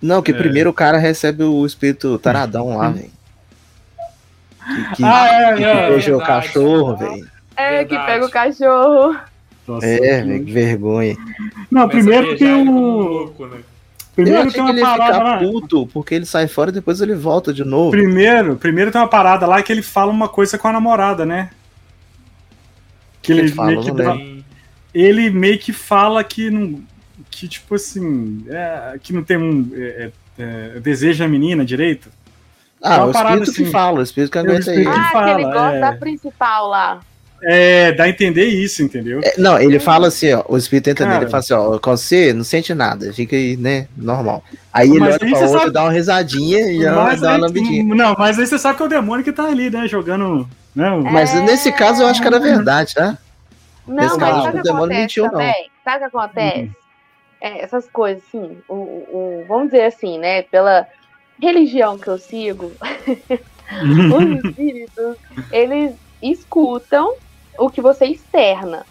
[0.00, 0.34] Não, que É.
[0.34, 3.10] primeiro o cara recebe o espírito taradão lá, velho.
[4.64, 7.28] Que, que, Ah, é, que é, beija o cachorro, velho.
[7.60, 8.06] É, que Verdade.
[8.12, 9.16] pega o cachorro.
[9.68, 11.16] Nossa, É, que- velho, que vergonha.
[11.70, 13.02] Não, Começa primeiro ele como um o.
[13.08, 13.58] louco, né?
[13.58, 15.38] Eu Primeiro achei tem que uma ele ia parada ficar lá.
[15.38, 17.90] puto, porque ele sai fora e depois ele volta de novo.
[17.92, 21.50] Primeiro, primeiro tem uma parada lá que ele fala uma coisa com a namorada, né?
[23.22, 24.18] Que ele, Ele fala, meio que não dá-
[24.94, 26.82] ele meio que fala que não.
[27.30, 28.44] Que tipo assim.
[28.48, 29.70] é, que não tem um.
[29.74, 30.42] É, é,
[30.76, 32.10] é, deseja a menina direito.
[32.82, 33.70] Ah, uma o parada espírito que assim.
[33.70, 34.82] fala, o espírito que É o aguenta ele.
[34.84, 34.98] que- Ah, que
[35.30, 35.80] ele fala, gosta é.
[35.80, 37.00] da principal lá.
[37.42, 39.20] É, dá a entender isso, entendeu?
[39.24, 41.14] É, não, ele fala assim, ó, o espírito entra Cara.
[41.18, 44.44] nele, ele fala assim, ó, com você não sente nada, fica aí, né, normal.
[44.72, 47.28] Aí ele Mas olha aí pra outra, sabe- dá uma risadinha e já mas, dá
[47.28, 47.94] uma aí, lambidinha.
[47.94, 49.88] não, mas aí você sabe que é o demônio que tá ali, né?
[49.88, 50.46] Jogando.
[50.76, 50.90] Né?
[50.92, 51.40] o- Mas É.
[51.40, 53.18] nesse caso eu acho que era verdade, tá?
[53.88, 55.30] Não, Esse mas sabe o demônio acontece mentiu, não.
[55.32, 55.70] também?
[55.82, 56.58] Sabe o que acontece?
[56.60, 56.70] Uhum.
[57.40, 60.42] É, essas coisas, assim, o, o- vamos dizer assim, né?
[60.42, 60.86] Pela
[61.42, 62.70] religião que eu sigo,
[64.12, 65.16] os espíritos,
[65.50, 67.14] eles escutam
[67.60, 68.86] o que você externa,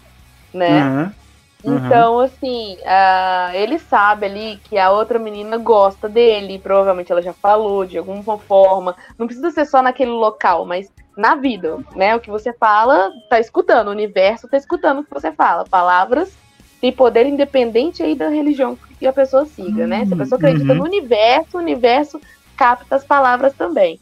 [0.54, 0.80] né?
[0.80, 1.14] Aham.
[1.62, 1.76] Uhum.
[1.76, 7.34] Então, assim, ah, ele sabe ali que a outra menina gosta dele, provavelmente ela já
[7.34, 8.96] falou de alguma forma.
[9.18, 12.16] Não precisa ser só naquele local, mas na vida, né?
[12.16, 15.66] O que você fala, tá escutando, o universo tá escutando o que você fala.
[15.68, 16.38] Palavras
[16.80, 20.06] têm poder independente aí da religião que a pessoa siga, né?
[20.06, 20.78] Se a pessoa acredita Uhum.
[20.78, 22.18] no universo, o universo
[22.56, 24.00] capta as palavras também.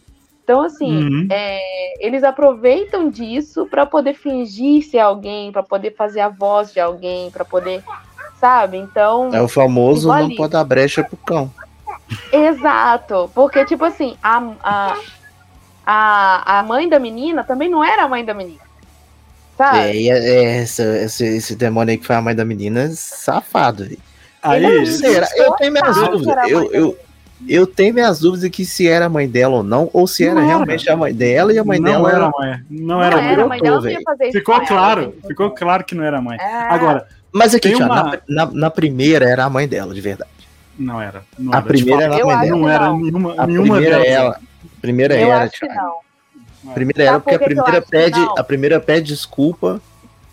[0.49, 1.29] Então, assim, Uhum.
[1.31, 6.81] é, eles aproveitam disso para poder fingir ser alguém, para poder fazer a voz de
[6.81, 7.85] alguém, para poder,
[8.41, 8.79] sabe?
[8.79, 11.53] Então, É o famoso não pode dar brecha pro cão.
[12.33, 14.95] exato, porque tipo assim, a, a,
[15.85, 18.63] a, a mãe da menina também não era a mãe da menina,
[19.59, 19.99] É, sabe?
[19.99, 22.89] e é- é esse, esse, esse demônio aí que foi a mãe da menina, é
[22.89, 23.87] safado.
[24.43, 25.29] Aí, Será?
[25.37, 26.51] Eu tenho minhas dúvidas.
[26.51, 27.08] Eu, eu,
[27.47, 30.25] eu tenho minhas dúvidas de que se era a mãe dela ou não, ou se
[30.25, 30.49] Não era era.
[30.49, 32.27] realmente a mãe dela e a mãe não dela era era.
[32.27, 32.61] a mãe.
[32.71, 33.45] Não era a era, mãe.
[33.45, 34.01] a mãe dela não velho.
[34.05, 35.27] fazer isso Ficou com ela, claro, gente.
[35.29, 36.39] ficou claro que não era a mãe.
[36.41, 36.55] É.
[36.73, 40.31] Agora, Mas aqui, uma- na, na, na primeira era a mãe dela, de verdade.
[40.79, 41.23] não era.
[41.39, 41.67] Não A era.
[41.67, 42.57] primeira era a mãe dela.
[42.59, 44.09] não era nenhuma, A nenhuma primeira delas.
[44.13, 44.31] ela.
[44.35, 45.81] A primeira eu era, acho que Thiago.
[46.65, 46.71] não.
[46.71, 49.81] A primeira era porque a primeira pede, a primeira pede desculpa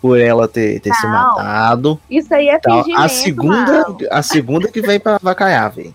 [0.02, 1.98] por ela ter, ter se matado.
[2.10, 2.78] Isso aí é Tal.
[2.84, 5.94] fingimento, A segunda, a segunda que vem pra vacaiar, velho.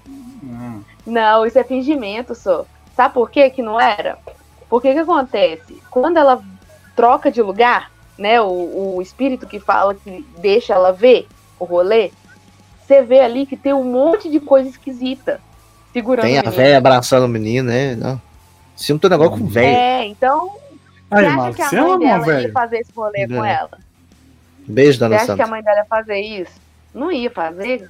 [1.12, 1.46] Não.
[1.46, 2.66] Isso é fingimento, só.
[2.96, 4.18] Sabe por que que não era?
[4.70, 5.82] Porque que acontece?
[5.90, 6.42] Quando ela
[6.96, 11.28] troca de lugar, né, o, o espírito que fala que deixa ela ver
[11.60, 12.12] o rolê,
[12.86, 15.40] você vê ali que tem um monte de coisa esquisita
[15.94, 17.96] segurando Tem a velha abraçando o menino, né?
[17.96, 18.22] Não.
[18.76, 19.68] Se não tem negócio com velho.
[19.68, 20.52] É, então,
[21.10, 22.54] Aí, você acha que a você é mãe uma dela ia velho.
[22.54, 23.46] fazer esse rolê com Não.
[23.46, 23.78] ela?
[24.68, 25.48] Beijo, Você dona acha que a Santa.
[25.50, 26.52] mãe dela ia fazer isso?
[26.94, 27.90] Não ia fazer.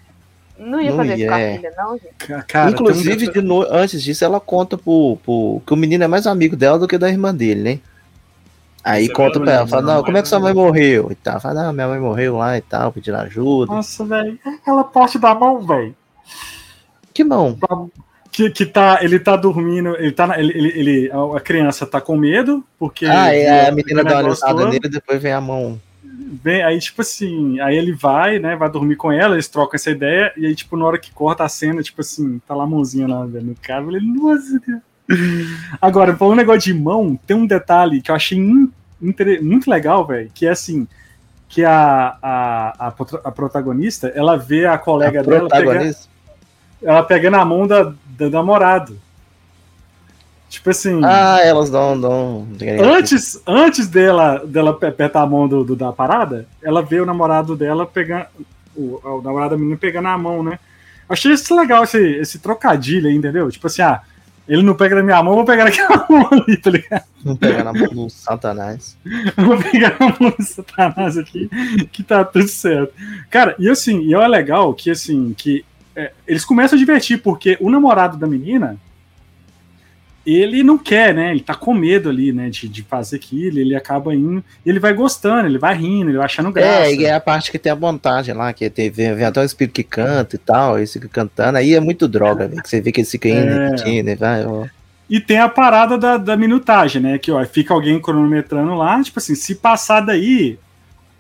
[0.61, 1.55] Não ia Não fazer isso com a ia, é.
[1.57, 2.13] filha, não, gente.
[2.19, 5.61] Ca- Cara, Inclusive, um- de no- antes disso, ela conta pro, pro.
[5.65, 7.79] que o menino é mais amigo dela do que da irmã dele, né?
[8.83, 11.11] Aí é conta pra ela, fala, verdade, não, como é que sua mãe morreu?
[11.11, 11.39] E tal.
[11.39, 13.71] Fala, não, minha mãe morreu lá e tal, pedindo ajuda.
[13.73, 14.39] Nossa, velho.
[14.45, 15.95] Aquela parte da mão, velho.
[17.13, 17.57] Que mão.
[18.31, 22.15] Que, que tá, ele tá dormindo, ele tá, ele, ele, ele- a criança tá com
[22.15, 23.05] medo, porque...
[23.05, 24.67] Ah, é, a menina dá uma todo.
[24.69, 25.79] nele e depois vem a mão.
[26.31, 29.91] Bem, aí, tipo assim, aí ele vai, né, vai dormir com ela, eles trocam essa
[29.91, 32.67] ideia, e aí, tipo, na hora que corta a cena, tipo assim, tá lá a
[32.67, 34.81] mãozinha lá, velho, no carro, ele, nossa, Deus.
[35.81, 40.31] Agora, falando um negócio de mão, tem um detalhe que eu achei muito legal, velho,
[40.33, 40.87] que é assim,
[41.49, 42.87] que a, a, a,
[43.25, 45.49] a protagonista, ela vê a colega A dela
[46.81, 48.97] ela pegando a mão da, da namorado.
[50.51, 51.97] Tipo assim, Ah, elas dão.
[51.99, 52.45] dão...
[52.83, 57.05] antes, antes dela, dela pe- apertar a mão do, do- da parada, ela vê o
[57.05, 58.25] namorado dela pegando.
[58.75, 60.59] O, o namorado da menina pegando a mão, né?
[61.07, 63.49] Achei isso legal, esse, esse trocadilho aí, entendeu?
[63.49, 64.01] Tipo assim, ah,
[64.45, 67.03] ele não pega na minha mão, eu vou pegar naquela mão ali, tá ligado?
[67.23, 68.97] Não pega na mão do Satanás.
[69.37, 71.49] Vou pegar a mão do Satanás aqui,
[71.93, 72.93] que tá tudo certo.
[73.29, 75.63] Cara, e assim, e é legal que assim, que
[75.95, 78.75] é, eles começam a divertir, porque o namorado da menina,
[80.25, 81.31] ele não quer, né?
[81.31, 82.49] Ele tá com medo ali, né?
[82.49, 86.25] De, de fazer aquilo, ele acaba indo, ele vai gostando, ele vai rindo, ele vai
[86.25, 86.85] achando graça.
[86.87, 89.41] É, e é a parte que tem a montagem lá, que tem, vem, vem até
[89.41, 92.79] um espírito que canta e tal, aí fica cantando, aí é muito droga, velho, você
[92.81, 93.65] vê que ele fica indo, É.
[93.69, 94.65] repetindo, e vai, ó.
[95.09, 97.17] E tem a parada da, da minutagem, né?
[97.17, 100.57] Que ó, fica alguém cronometrando lá, tipo assim, se passar daí,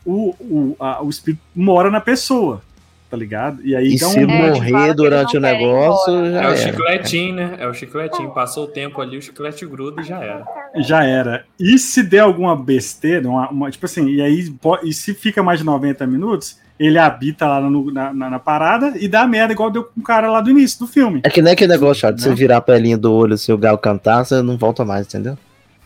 [0.05, 2.61] o, o, a- o espírito mora na pessoa.
[3.11, 3.59] Tá ligado?
[3.63, 4.29] E aí E dá se um.
[4.31, 6.31] É, morrer durante o negócio, embora.
[6.31, 7.55] já É o chicletinho, né?
[7.59, 8.31] É o chicletinho.
[8.31, 10.45] Passou o tempo ali, o chiclete gruda e já era.
[10.77, 11.43] Já era.
[11.59, 14.49] E se der alguma besteira, uma, uma- tipo assim, e aí
[14.83, 18.93] e se fica mais de 90 minutos, ele habita lá no- na, na- na parada
[18.97, 21.19] e dá merda, igual deu com o cara lá do início do filme.
[21.23, 22.35] É que nem aquele negócio, chato, de você Né?
[22.35, 25.37] virar a pelinha do olho, se o galo cantar, você não volta mais, entendeu?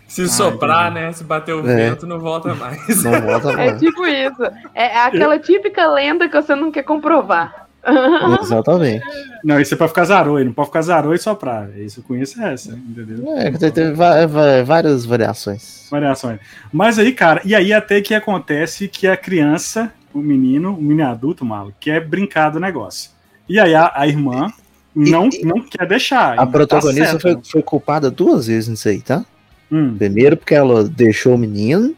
[0.07, 1.11] Se soprar, né?
[1.11, 1.89] Se bater o É.
[1.89, 3.03] vento, não volta mais.
[3.03, 3.79] Não volta É mais.
[3.79, 4.43] tipo isso.
[4.73, 7.65] É aquela típica lenda que você não quer comprovar.
[8.41, 9.05] Exatamente.
[9.43, 11.69] Não, isso é pra ficar zaroi, não pode ficar zaroi e soprar.
[11.77, 13.23] Isso eu conheço essa, entendeu?
[13.37, 13.51] É,
[13.93, 15.87] va- várias variações.
[15.91, 16.39] Variações.
[16.73, 21.07] Mas aí, cara, e aí até que acontece que a criança, o menino, o menino
[21.09, 23.11] adulto, malo, quer brincar do negócio.
[23.47, 24.51] E aí a, a irmã
[24.95, 26.31] não, não quer deixar.
[26.31, 27.19] A E tá protagonista certa.
[27.21, 29.23] foi, foi culpada duas vezes nisso aí, tá?
[29.71, 31.93] Hum, Primeiro porque ela deixou o menino,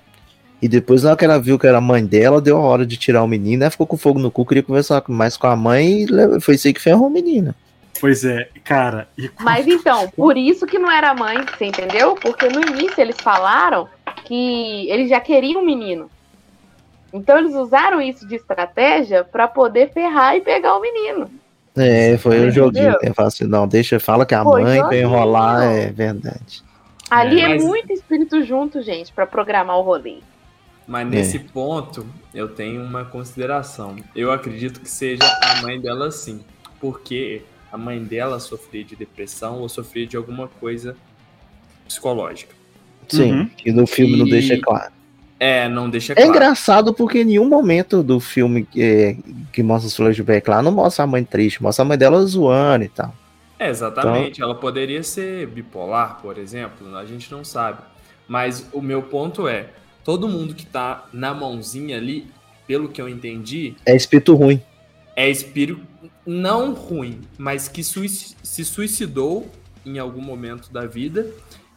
[0.62, 2.86] e depois na hora que ela viu que era a mãe dela, deu a hora
[2.86, 5.56] de tirar o menino, ela ficou com fogo no cu, queria conversar mais com a
[5.56, 7.54] mãe, e foi isso aí que ferrou o menino.
[8.00, 9.08] pois é, cara.
[9.18, 12.16] E, Mas então, por isso que não era mãe, você entendeu?
[12.16, 13.88] Porque no início eles falaram
[14.26, 16.10] que eles já queriam um menino.
[17.14, 21.30] Então eles usaram isso de estratégia pra poder ferrar e pegar o menino.
[21.76, 22.52] É, foi um Entendeu?
[22.52, 22.96] joguinho.
[23.02, 23.14] Né?
[23.16, 26.64] Fala assim, não, deixa, fala que a Foi mãe vai enrolar, é verdade.
[27.10, 30.18] Ali É, é, mas- muito espírito junto, gente, pra programar o rolê.
[30.88, 33.96] Mas nesse ponto, eu tenho uma consideração.
[34.16, 36.40] Eu acredito que seja a mãe dela sim.
[36.80, 37.42] Porque
[37.72, 40.96] a mãe dela sofria de depressão ou sofria de alguma coisa
[41.88, 42.56] psicológica.
[43.10, 43.46] Sim, Uhum.
[43.58, 44.92] que no filme não E- deixa claro.
[45.40, 46.30] É, não deixa É claro.
[46.32, 49.18] engraçado porque em nenhum momento do filme que,
[49.54, 52.86] que mostra os flashbacks lá, não mostra a mãe triste, mostra a mãe dela zoando
[52.86, 53.14] e tal.
[53.60, 54.42] É, exatamente.
[54.42, 57.80] Ela poderia ser bipolar, por exemplo, a gente não sabe.
[58.28, 59.70] Mas o meu ponto é,
[60.04, 62.28] todo mundo que tá na mãozinha ali,
[62.68, 64.62] pelo que eu entendi, É espírito ruim.
[65.16, 65.82] é espírito
[66.26, 69.50] não ruim, mas que sui- se suicidou
[69.86, 71.26] em algum momento da vida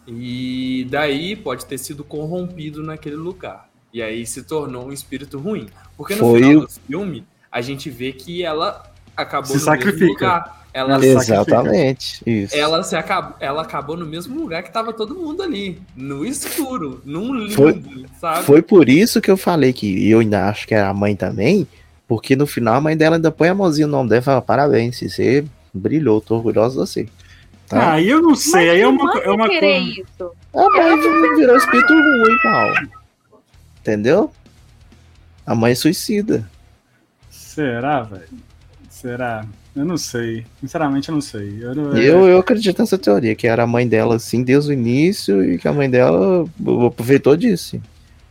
[0.06, 3.68] e daí pode ter sido corrompido naquele lugar.
[3.92, 5.68] E aí se tornou um espírito ruim.
[5.96, 9.60] Porque no Foi final o- do filme, a gente vê que ela acabou Se no
[9.60, 9.98] sacrifica.
[9.98, 10.59] mesmo lugar.
[10.72, 11.22] Ela, Ela ela.
[11.22, 12.22] Exatamente.
[12.24, 12.54] Isso.
[12.84, 17.34] se acabou, ela acabou no mesmo lugar que tava todo mundo ali, no escuro, num
[17.34, 18.44] limbo, Foi- sabe?
[18.44, 21.66] Foi por isso que eu falei que eu ainda acho que era a mãe também,
[22.06, 24.40] porque no final a mãe dela ainda põe a mãozinha no nome dela e fala:
[24.42, 27.08] parabéns, você brilhou, tô orgulhosa de você.
[27.68, 27.78] Tá?
[27.80, 29.66] Ah, aí eu não sei, aí é uma, é uma coisa.
[29.66, 30.32] isso.
[30.54, 32.74] A mãe virou espírito ruim, Paulo.
[33.80, 34.32] Entendeu?
[35.46, 36.48] A mãe suicida.
[37.30, 38.28] Será, velho?
[38.88, 39.44] Será?
[39.74, 40.44] Eu não sei.
[40.60, 41.58] Sinceramente, eu não sei.
[41.60, 44.72] Eu, não- Eu, eu acredito nessa teoria, que era a mãe dela assim desde o
[44.72, 46.44] início e que a mãe dela
[46.86, 47.80] aproveitou disso.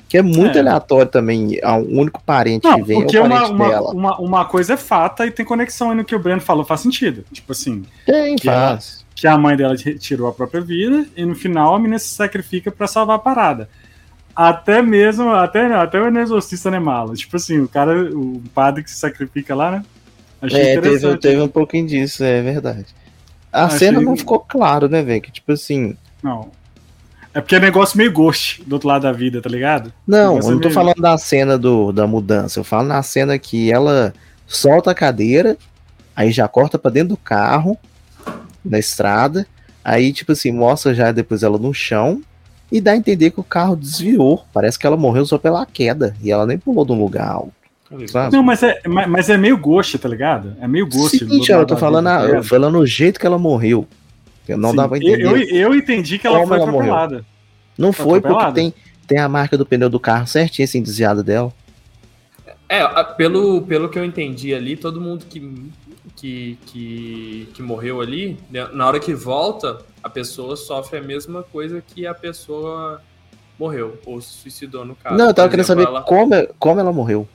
[0.10, 0.62] Que é muito É.
[0.62, 1.60] aleatório também.
[1.64, 3.92] O único parente Não, que vem porque é o uma, parente uma, dela.
[3.92, 6.82] uma, uma coisa é fata e tem conexão aí no que o Breno falou, faz
[6.82, 7.24] sentido.
[7.32, 9.06] Tipo assim, Tem, que faz.
[9.16, 12.08] que a mãe dela ti- tirou a própria vida e no final a menina se
[12.10, 13.70] sacrifica pra salvar a parada.
[14.36, 17.14] Até mesmo, até, até o exorcista né, malo.
[17.14, 19.86] Tipo assim, o cara, o padre que se sacrifica lá, né?
[20.42, 22.86] Achei É, teve, teve um pouquinho disso, é verdade.
[23.52, 25.22] A Achei- cena não ficou claro, né, velho?
[25.22, 25.96] Que tipo assim.
[26.24, 26.50] Não.
[27.34, 29.94] É porque é negócio meio ghost do outro lado da vida, tá ligado?
[30.08, 32.60] Não, eu não tô meio- falando da cena do, da mudança.
[32.60, 34.14] Eu falo na cena que ela
[34.48, 35.56] solta a cadeira,
[36.16, 37.78] aí já corta pra dentro do carro,
[38.66, 39.46] na estrada.
[39.84, 42.22] Aí, tipo assim, mostra já depois ela no chão.
[42.72, 44.44] E dá a entender que o carro desviou.
[44.54, 46.16] Parece que ela morreu só pela queda.
[46.22, 47.52] E ela nem pulou de um lugar alto.
[48.08, 48.36] Sabe?
[48.36, 50.56] Não, mas é, mas mas é meio ghost, tá ligado?
[50.62, 51.18] É meio ghost.
[51.18, 53.88] do Seguinte, eu tô falando, vida, tá a- falando o jeito que ela morreu.
[54.48, 55.24] Eu não Sim, dava entender.
[55.26, 56.94] eu, eu entendi que ela foi ela morreu.
[56.94, 57.26] atropelada.
[57.78, 58.54] Não foi porque atropelada.
[58.56, 58.74] tem,
[59.08, 61.52] tem a marca do pneu do carro certinho, assim, desviada dela.
[62.68, 65.72] É, pelo, pelo que eu entendi ali, todo mundo que,
[66.16, 71.42] que, que, que morreu ali, né, na hora que volta, a pessoa sofre a mesma
[71.42, 73.02] coisa que a pessoa
[73.58, 75.18] morreu, ou se suicidou no caso.
[75.18, 77.28] não, eu tava Por querendo exemplo, saber ela- como, é- como ela morreu.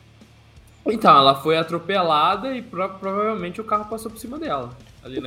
[0.87, 4.70] Então, ela foi atropelada e pro- provavelmente o carro passou por cima dela.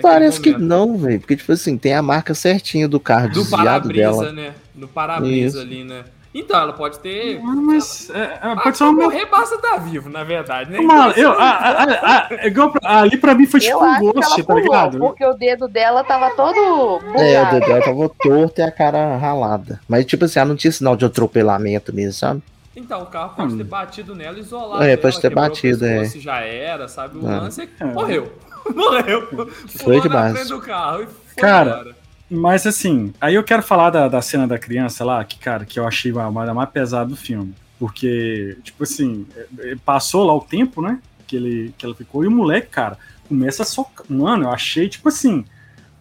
[0.02, 0.68] Parece que momento.
[0.68, 1.20] não, velho.
[1.20, 4.32] Porque, tipo assim, tem a marca certinha do carro Do desviado para-brisa, dela.
[4.32, 4.54] né?
[4.74, 6.04] Do para-brisa ali, né?
[6.34, 7.40] Então, ela pode ter.
[7.42, 8.94] Mas é, é, Ah, pode ser uma.
[8.94, 10.80] morrer basta estar vivo, na verdade, né?
[10.80, 13.80] Mano, Então, eu, a- a- a- a- igual pra- ali pra mim foi tipo eu
[13.82, 15.00] um que ghost, ela tá ligado?
[15.00, 19.16] porque o dedo dela tava todo É, o dedo dela tava torto e a cara
[19.18, 19.80] ralada.
[19.88, 22.42] Mas, tipo assim, ela não tinha sinal de atropelamento mesmo, sabe?
[22.78, 23.58] Então, o carro pode Hum.
[23.58, 24.84] ter batido nela, isolado.
[24.84, 26.06] É, ela, pode ter batido, é.
[26.06, 27.18] Já era, sabe?
[27.18, 27.42] O Ah.
[27.42, 27.86] lance é que É.
[27.86, 28.32] morreu.
[28.76, 29.50] Morreu.
[29.84, 30.48] Foi de base.
[30.50, 31.96] do carro e foi Cara, embora.
[32.30, 35.80] Mas assim, aí eu quero falar da, da cena da criança lá, que, cara, que
[35.80, 37.56] eu achei a mais, a mais pesada do filme.
[37.80, 41.00] Porque, tipo assim, é- é- passou lá o tempo, né?
[41.26, 42.24] que, ele, que ela ficou.
[42.24, 44.06] E o moleque, cara, começa a socar.
[44.10, 45.44] Mano, eu achei, tipo assim,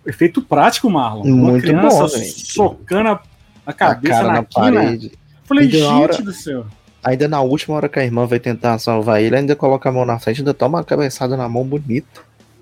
[0.06, 1.22] efeito prático, Marlon.
[1.24, 5.10] Uma Muito criança bom, socando a, a A cabeça cara na, na quina.
[5.46, 6.66] Falei, Ainda gente na hora- do céu.
[7.04, 10.04] Ainda na última hora que a irmã vai tentar salvar ele, ainda coloca a mão
[10.04, 12.20] na frente, ainda toma uma cabeçada na mão bonita.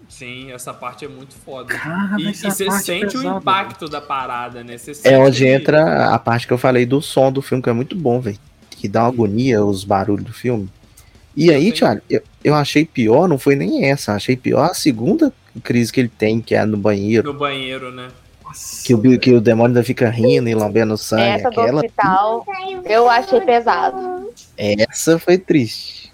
[0.09, 1.75] Sim, essa parte é muito foda.
[1.75, 4.77] Cara, E, e você parte sente o pesada, impacto da parada, né?
[4.79, 7.71] Você É onde que- entra a parte que eu falei do som do filme, que
[7.71, 8.39] é muito bom, velho.
[8.71, 10.69] Que dá uma agonia os barulhos do filme.
[11.35, 11.73] E aí.
[11.73, 15.33] Thiago, eu, eu achei pior, não foi nem essa, achei pior a segunda
[15.65, 17.33] crise que ele tem, que é no banheiro.
[17.33, 18.09] No banheiro, né?
[18.55, 21.23] Nossa, Que o, que o demônio ainda fica rindo e lambendo sangue.
[21.23, 22.47] Essa do Aquela, hospital,
[22.85, 24.33] eu achei pesado.
[24.57, 26.13] essa foi triste.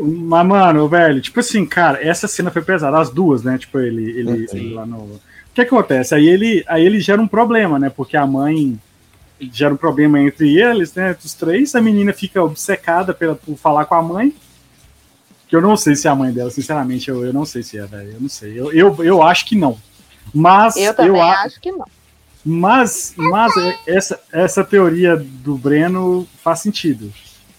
[0.00, 3.56] Mas, mano, velho, tipo assim, cara, essa cena foi pesada, as duas, né?
[3.56, 4.56] Tipo, ele, ele, Sim.
[4.56, 4.96] ele lá no.
[4.96, 5.20] O
[5.54, 6.14] que acontece?
[6.14, 7.88] Aí ele, aí ele gera um problema, né?
[7.88, 8.78] Porque a mãe
[9.52, 11.10] gera um problema entre eles, né?
[11.10, 14.34] Entre os três, a menina fica obcecada pela, por falar com a mãe.
[15.48, 17.78] Que eu não sei se é a mãe dela, sinceramente, eu, eu não sei se
[17.78, 18.12] é, velho.
[18.14, 18.58] Eu não sei.
[18.58, 19.78] Eu, eu, eu acho que não.
[20.34, 21.86] Mas Eu também a- acho que não.
[22.44, 23.52] Mas, mas
[23.86, 27.12] essa, essa teoria do Breno faz sentido,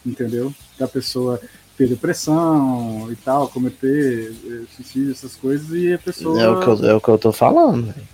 [0.05, 0.53] entendeu?
[0.79, 1.41] Da pessoa
[1.77, 6.41] ter depressão e tal, cometer eh, suicídio, essas coisas, e a pessoa.
[6.41, 7.87] É o, que eu, é o que eu tô falando.
[7.87, 8.07] velho.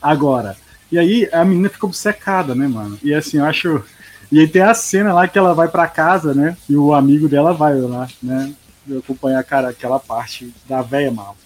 [0.00, 0.56] Agora.
[0.90, 2.98] E aí a menina fica obcecada, né, mano?
[3.02, 3.82] E assim, eu acho.
[4.30, 6.56] E aí tem a cena lá que ela vai pra casa, né?
[6.68, 8.52] E o amigo dela vai lá, né?
[8.98, 11.36] Acompanhar cara, aquela parte da véia mal.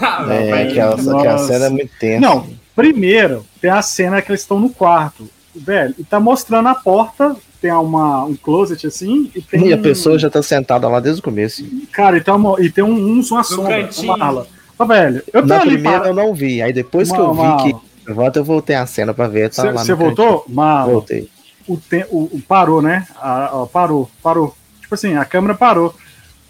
[0.00, 2.20] Ah, É, aquela, aquela cena é muito tensa.
[2.20, 5.28] Não, primeiro, tem a cena que eles estão no quarto.
[5.54, 9.66] Velho, e tá mostrando a porta, tem uma, um closet assim, e tem.
[9.68, 11.62] E a pessoa já tá sentada lá desde o começo.
[11.92, 14.14] Cara, e tem, uma, e tem um, um uma sombra, cantinho.
[14.14, 14.46] uma ala.
[14.78, 16.08] Ó, velho, eu tô Na ali primeira para...
[16.08, 16.62] eu não vi.
[16.62, 17.62] Aí depois que Uma- eu vi uma-
[18.06, 19.50] que volta, eu voltei a cena pra ver.
[19.50, 20.44] Tá Você voltou?
[20.48, 20.92] Mas cantinho.
[20.94, 21.28] Voltei.
[21.68, 23.06] o, te, o, o parou, né?
[23.20, 24.56] A- ó, parou, parou.
[24.80, 25.94] Tipo assim, a câmera parou.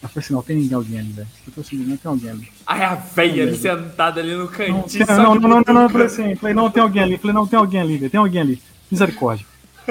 [0.02, 1.28] Eu falei assim, não, tem ninguém alguém ali, velho.
[1.46, 2.48] Eu falei assim, não tem alguém ali.
[2.66, 5.06] Ai, a velha ali sentada ali no cantinho.
[5.06, 7.18] não, não, não, não, não, eu falei assim, falei, não, tem alguém ali.
[7.18, 8.62] Falei, não, tem alguém ali, velho, tem alguém ali.
[8.90, 9.46] Misericórdia.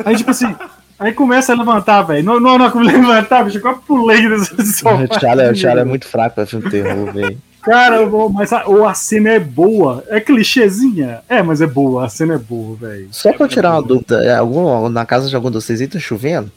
[0.06, 0.54] Aí, tipo assim,
[1.00, 2.24] aí começa a levantar, velho.
[2.24, 4.96] Não, não, não, como levantar, bicho, eu quase pulei desse O sofá.
[4.96, 5.08] O
[5.54, 7.38] Thiago é muito fraco pra filme terror, velho.
[7.62, 10.04] Cara, mas a, a cena é boa.
[10.10, 11.22] É clichêzinha?
[11.30, 12.06] É, mas é boa.
[12.06, 13.08] A cena é boa, velho.
[13.12, 15.88] Só pra eu tirar uma dúvida, é algum, na casa de algum de vocês aí
[15.88, 16.52] tá chovendo?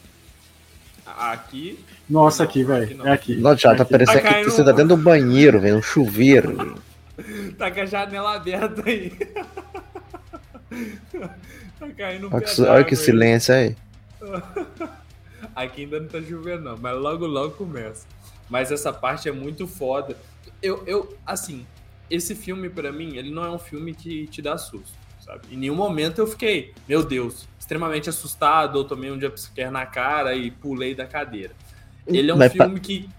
[1.05, 1.79] Aqui.
[2.09, 2.97] Nossa, Não, aqui, velho.
[2.97, 3.07] não.
[3.07, 3.35] É aqui.
[3.35, 3.91] Não, Thiago, tá aqui.
[3.91, 6.75] parecendo Tá que caindo você tá dentro do banheiro, velho, um chuveiro.
[7.57, 9.09] Tá com a janela aberta aí.
[11.79, 13.75] tá caindo um Olha que, olha que silêncio aí.
[15.55, 18.05] Aqui ainda não tá chovendo, não, mas logo, logo começa.
[18.49, 20.17] Mas essa parte é muito foda.
[20.61, 21.65] Eu, eu assim,
[22.09, 24.91] esse filme pra mim, ele não é um filme que te dá susto,
[25.21, 25.41] sabe?
[25.51, 30.35] Em nenhum momento eu fiquei, meu Deus, extremamente assustado, ou tomei um jumpscare na cara
[30.35, 31.53] e pulei da cadeira.
[32.07, 33.09] Ele é um Mas pra- filme que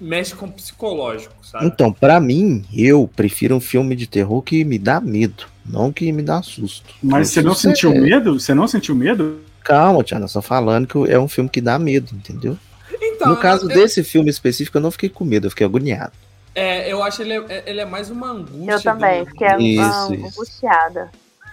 [0.00, 1.66] mexe com o psicológico, sabe?
[1.66, 6.10] Então, pra mim, eu prefiro um filme de terror que me dá medo, não que
[6.10, 6.92] me dá susto.
[7.02, 8.38] Mas você não Susto sentiu é- medo?
[8.40, 9.40] Você não sentiu medo?
[9.62, 12.58] Calma, Thiago, eu tô falando que é um filme que dá medo, entendeu?
[13.00, 16.12] Então, no caso eu, desse filme específico, eu não fiquei com medo, eu fiquei agoniado.
[16.54, 20.14] é, eu acho ele é, ele é mais uma angústia Eu também, do- fiquei Isso,
[20.14, 20.26] isso.
[20.26, 21.10] angustiada.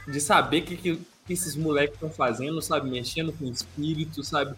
[0.07, 2.89] de saber que, que, que esses moleques estão fazendo, sabe?
[2.89, 4.55] Mexendo com o espírito, sabe?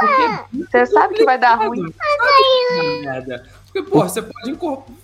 [0.00, 1.80] Porque Você sabe que vai dar ruim.
[1.80, 3.44] Sabe que é merda.
[3.72, 4.94] Porque, pô, você pode, incorpor-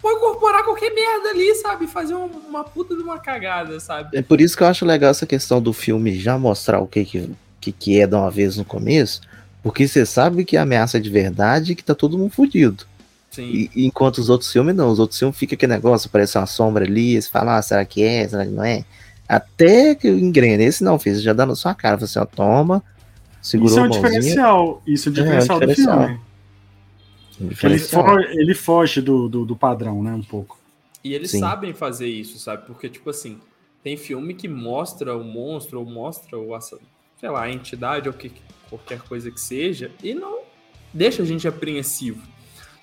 [0.00, 1.86] pode incorporar qualquer merda ali, sabe?
[1.86, 4.16] Fazer um- uma puta de uma cagada, sabe?
[4.16, 7.04] É por isso que eu acho legal essa questão do filme já mostrar o que
[7.04, 9.20] que, que, que é de uma vez no começo,
[9.62, 12.84] porque você sabe que a ameaça é de verdade e que tá todo mundo fudido.
[13.30, 13.44] Sim.
[13.44, 16.46] E, e enquanto os outros filmes não, os outros filmes fica aquele negócio, parece uma
[16.46, 18.84] sombra ali, você fala, ah, será que é, será que não é?
[19.28, 22.82] Até que engrena, esse não fez, já dá na sua cara, você ó, toma,
[23.42, 24.82] segurou Isso é um diferencial.
[24.86, 25.98] Isso é um É, é um diferencial do diferencial.
[26.06, 26.20] filme.
[27.40, 28.04] Ele, diferencial.
[28.04, 30.12] fo- ele foge do, do, do padrão, né?
[30.12, 30.58] Um pouco.
[31.04, 31.38] E eles Sim.
[31.40, 32.66] sabem fazer isso, sabe?
[32.66, 33.38] Porque, tipo assim,
[33.82, 38.32] tem filme que mostra o monstro, ou mostra o, sei lá, a entidade, ou que,
[38.68, 40.40] qualquer coisa que seja, e não
[40.92, 42.20] deixa a gente apreensivo.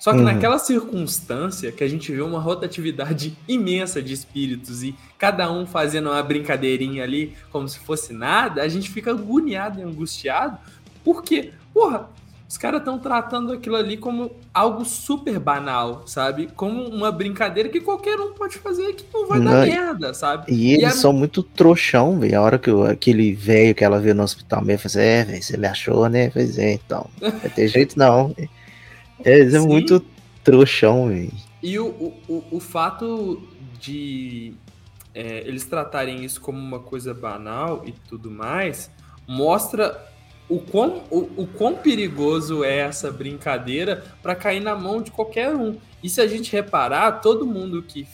[0.06, 0.24] Só que Uhum.
[0.24, 6.10] naquela circunstância que a gente vê uma rotatividade imensa de espíritos e cada um fazendo
[6.10, 10.58] uma brincadeirinha ali como se fosse nada, a gente fica agoniado e angustiado,
[11.04, 12.08] porque, porra,
[12.48, 16.48] os caras estão tratando aquilo ali como algo super banal, sabe?
[16.54, 20.14] Como uma brincadeira que qualquer um pode fazer que não vai dar Não, e- merda,
[20.14, 20.54] sabe?
[20.54, 22.38] E eles é- são muito trouxão, velho.
[22.38, 25.24] A hora que o- aquele velho que ela viu no hospital mesmo, falou assim, é,
[25.24, 26.30] velho, você me achou, né?
[26.30, 27.10] Pois é, então.
[27.20, 28.32] Não vai ter jeito não.
[29.24, 29.68] Eles são Sim.
[29.68, 30.04] muito
[30.44, 31.32] trouxão, velho.
[31.62, 33.42] E o, o, o, o fato
[33.80, 34.54] de
[35.16, 38.90] é, eles tratarem isso como uma coisa banal e tudo mais,
[39.26, 40.06] mostra
[40.46, 45.54] o quão, o, o quão perigoso é essa brincadeira para cair na mão de qualquer
[45.54, 45.76] um.
[46.02, 48.06] E se a gente reparar, todo mundo que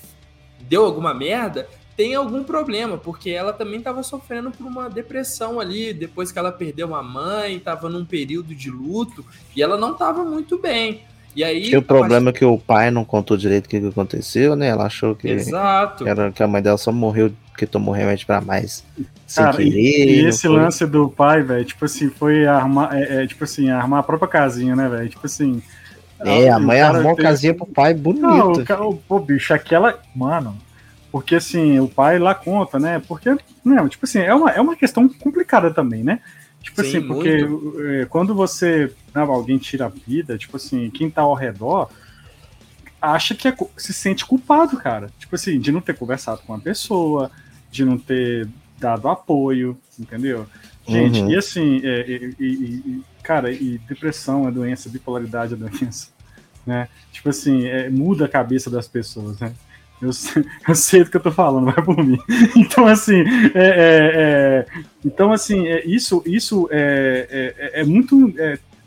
[0.61, 5.93] deu alguma merda tem algum problema, porque ela também estava sofrendo por uma depressão ali,
[5.93, 9.25] depois que ela perdeu uma mãe, estava num período de luto,
[9.55, 11.03] e ela não estava muito bem.
[11.35, 11.65] E aí.
[11.65, 12.39] Tinha o problema mas...
[12.39, 14.69] que o pai não contou direito o que, que aconteceu, né?
[14.69, 16.05] Ela achou que, Exato.
[16.05, 18.85] que, era, que a mãe dela só morreu porque tomou remédio para mais.
[19.35, 20.57] Cara, querer, e, e esse foi...
[20.57, 24.29] lance do pai, velho, tipo assim, foi armar, é, é, tipo assim, armar a própria
[24.29, 25.09] casinha, né, velho?
[25.09, 25.63] Tipo assim.
[26.21, 28.27] É, a mãe armou a casinha pro pai bonita.
[28.27, 29.99] Não, o, cara, pô, bicho, aquela.
[30.15, 30.57] Mano,
[31.13, 33.01] porque assim, o pai lá conta, né?
[33.07, 33.29] Porque,
[33.63, 36.21] não, tipo assim, é uma, é uma questão complicada também, né?
[36.63, 37.87] Tipo Sim, assim, porque muito.
[37.87, 38.91] É, quando você.
[39.15, 41.91] Não, né, alguém tira a vida, tipo assim, quem tá ao redor
[43.01, 45.11] acha que é, se sente culpado, cara.
[45.19, 47.31] Tipo assim, de não ter conversado com a pessoa,
[47.71, 48.49] de não ter
[48.79, 50.47] dado apoio, entendeu?
[50.89, 51.31] Gente, uhum.
[51.31, 56.09] e assim, é, e, e, e, cara, e depressão é doença, bipolaridade é doença,
[56.65, 56.89] né?
[57.13, 59.53] Tipo assim, é, muda a cabeça das pessoas, né?
[60.03, 62.19] Eu sei, eu sei do que eu tô falando, vai por mim.
[62.57, 63.23] Então, assim,
[63.55, 68.35] é, é, é então, assim, é, isso, isso é, é, é muito.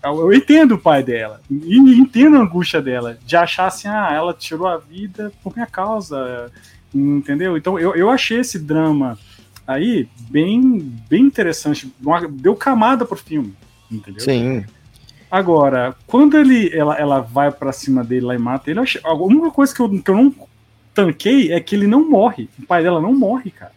[0.04, 4.36] Eu entendo o pai dela, e entendo a angústia dela, de achar assim, ah, ela
[4.36, 6.52] tirou a vida por minha causa,
[6.94, 7.58] entendeu?
[7.58, 9.18] Então, eu, eu achei esse drama
[9.66, 11.92] aí bem, bem interessante,
[12.34, 13.56] deu camada pro filme,
[13.92, 14.22] entendeu?
[14.22, 14.64] Sim.
[15.32, 19.02] Agora, quando ele, ela, ela vai para cima dele lá e mata ele, eu achei,
[19.04, 20.34] alguma coisa que eu, que eu não
[20.96, 22.50] tanquei é que ele não morre.
[22.58, 23.74] O pai dela não morre, cara.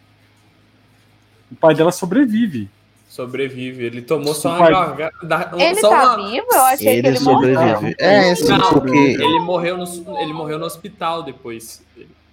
[1.51, 2.69] O pai dela sobrevive.
[3.07, 3.83] Sobrevive.
[3.83, 5.55] Ele tomou só uma garganta.
[5.57, 6.29] Ele só tá uma...
[6.29, 6.47] vivo?
[6.51, 7.95] Eu achei ele que ele sobrevive.
[7.99, 8.97] É, sim, não, porque...
[8.97, 11.83] ele, morreu no, ele morreu no hospital depois.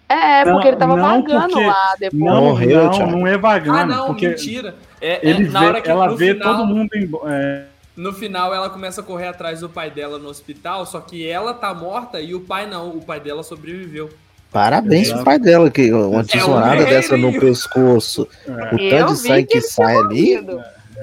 [0.08, 1.66] É, porque não, ele tava vagando porque...
[1.66, 2.22] lá depois.
[2.22, 3.78] Não, morreu, não, não é vagando.
[3.78, 4.76] Ah, não, porque mentira.
[5.00, 7.64] É, ele é, na vê, hora que, ela vê final, todo mundo em, é...
[7.96, 11.54] No final, ela começa a correr atrás do pai dela no hospital, só que ela
[11.54, 12.90] tá morta e o pai não.
[12.90, 14.10] O pai dela sobreviveu.
[14.52, 18.74] Parabéns pro pai dela, que uma tesourada é dessa no pescoço, é.
[18.74, 20.34] o tanto de sangue que, que sai ali.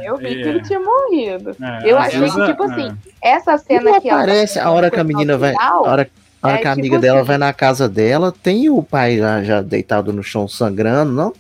[0.04, 1.56] Eu vi que ele tinha morrido.
[1.62, 5.38] É, eu achei que, tipo assim, essa cena que aparece a hora que a menina
[5.38, 5.54] vai.
[5.58, 6.10] A hora,
[6.42, 7.28] a hora que a tipo amiga dela assim.
[7.28, 11.34] vai na casa dela, tem o pai já, já deitado no chão sangrando, não?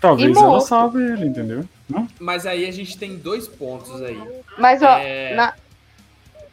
[0.00, 1.64] Talvez ela salve ele, entendeu?
[1.88, 2.08] Não?
[2.18, 4.20] Mas aí a gente tem dois pontos aí.
[4.58, 4.98] Mas, ó,
[5.36, 5.54] na...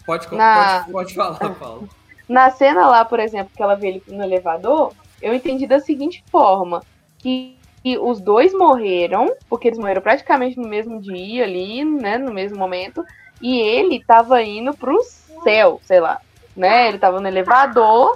[0.05, 0.81] pode, na...
[0.83, 1.89] pode, pode falar, Paulo.
[2.29, 6.23] Na cena lá, por exemplo, que ela vê ele no elevador, eu entendi da seguinte
[6.31, 6.83] forma:
[7.17, 12.19] que, que os dois morreram, porque eles morreram praticamente no mesmo dia ali, né?
[12.19, 13.03] No mesmo momento,
[13.41, 15.01] e ele estava indo pro
[15.43, 16.21] céu, sei lá,
[16.55, 16.87] né?
[16.87, 18.15] Ele estava no elevador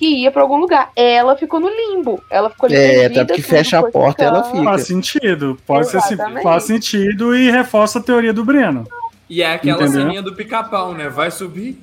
[0.00, 0.90] que ia para algum lugar.
[0.96, 2.24] Ela ficou no limbo.
[2.30, 2.74] Ela ficou ali.
[2.74, 4.64] É, tanto que fecha a porta ela fica.
[4.64, 5.58] Faz sentido.
[5.66, 6.36] Pode Exatamente.
[6.36, 8.88] ser faz sentido e reforça a teoria do Breno.
[9.28, 10.00] E é aquela Entendeu?
[10.00, 11.10] ceninha do pica-pau, né?
[11.10, 11.78] Vai subir,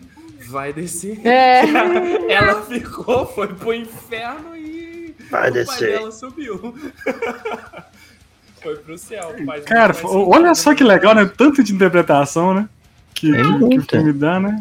[0.48, 1.20] vai descer.
[1.26, 1.62] É.
[2.32, 5.96] ela ficou, foi pro inferno e vai descer.
[5.96, 6.74] ela subiu.
[8.62, 9.36] foi pro céu.
[9.66, 11.26] Cara, olha só que legal, né?
[11.26, 12.70] Tanto de interpretação, né?
[13.14, 14.58] Que, é que o filme dá, né?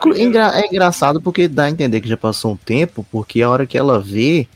[0.00, 0.58] Primeira...
[0.58, 3.76] É engraçado porque dá a entender que já passou um tempo, porque a hora que
[3.76, 4.48] ela vê,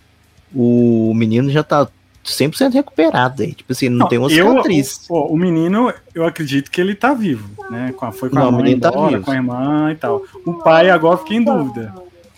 [0.55, 1.87] o menino já tá
[2.25, 3.53] 100% recuperado aí.
[3.55, 5.07] Tipo assim, não, não tem uma cicatriz.
[5.09, 7.95] Eu, o, o, menino, eu acredito que ele tá vivo, né?
[8.13, 10.23] Foi com não, a mãe tá embora, tá com a irmã e tal.
[10.45, 11.95] O pai agora fica em dúvida.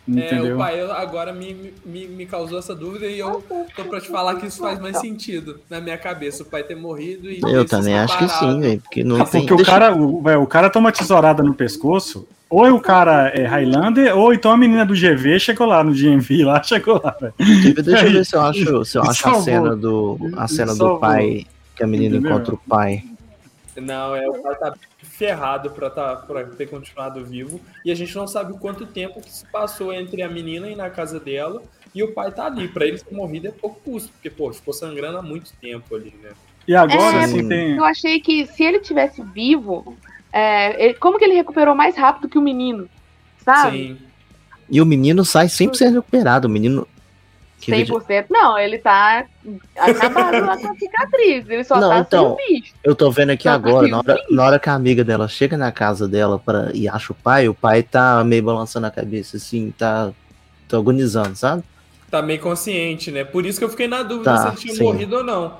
[0.07, 0.53] Entendeu?
[0.53, 3.43] É, o pai agora me, me, me causou essa dúvida e eu
[3.77, 6.43] tô pra te falar que isso faz mais sentido na minha cabeça.
[6.43, 7.41] O pai ter morrido e.
[7.41, 8.81] Eu também acho que sim, velho.
[8.81, 9.47] Porque, não ah, tem...
[9.47, 14.17] porque o, cara, o, o cara toma tesourada no pescoço, ou o cara é Highlander,
[14.19, 17.35] ou então a menina do GV chegou lá no GMV, lá chegou lá, velho.
[17.83, 20.99] Deixa eu ver se eu acho, se eu acho a cena do, a cena do
[20.99, 21.47] pai,
[21.77, 23.05] que a menina encontra o pai.
[23.77, 24.75] Não, é, o pai tá
[25.23, 27.61] ferrado pra, tá, pra ter continuado vivo.
[27.85, 30.91] E a gente não sabe quanto tempo que se passou entre a menina e na
[30.91, 31.63] casa dela.
[31.95, 32.67] E o pai tá ali.
[32.67, 34.11] Pra ele ter morrido é pouco custo.
[34.13, 36.31] Porque, pô, ficou sangrando há muito tempo ali, né?
[36.67, 37.77] E agora, é, assim, tem.
[37.77, 39.97] Eu achei que se ele tivesse vivo,
[40.33, 42.89] é, ele, como que ele recuperou mais rápido que o menino?
[43.45, 43.79] Sabe?
[43.79, 43.99] Sim.
[44.69, 46.49] E o menino sai 100% recuperado.
[46.49, 46.89] O menino.
[47.71, 48.27] 100%?
[48.31, 49.27] Não, ele tá
[49.77, 51.49] acabado lá com a cicatriz.
[51.49, 52.75] Ele só não, tá então, bicho.
[52.83, 55.29] Eu tô vendo aqui só tá agora, na hora, na hora, que a amiga dela
[55.29, 58.91] chega na casa dela pra, e acha o pai, o pai tá meio balançando a
[58.91, 60.13] cabeça, assim, tá,
[60.69, 61.63] tá agonizando, sabe?
[62.11, 63.25] Tá meio consciente, né?
[63.25, 64.83] Por isso que eu fiquei na dúvida tá, se ele tinha sim.
[64.83, 65.59] morrido ou não.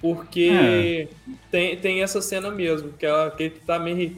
[0.00, 1.08] Porque é.
[1.50, 4.16] tem, tem essa cena mesmo, que ela que tá meio.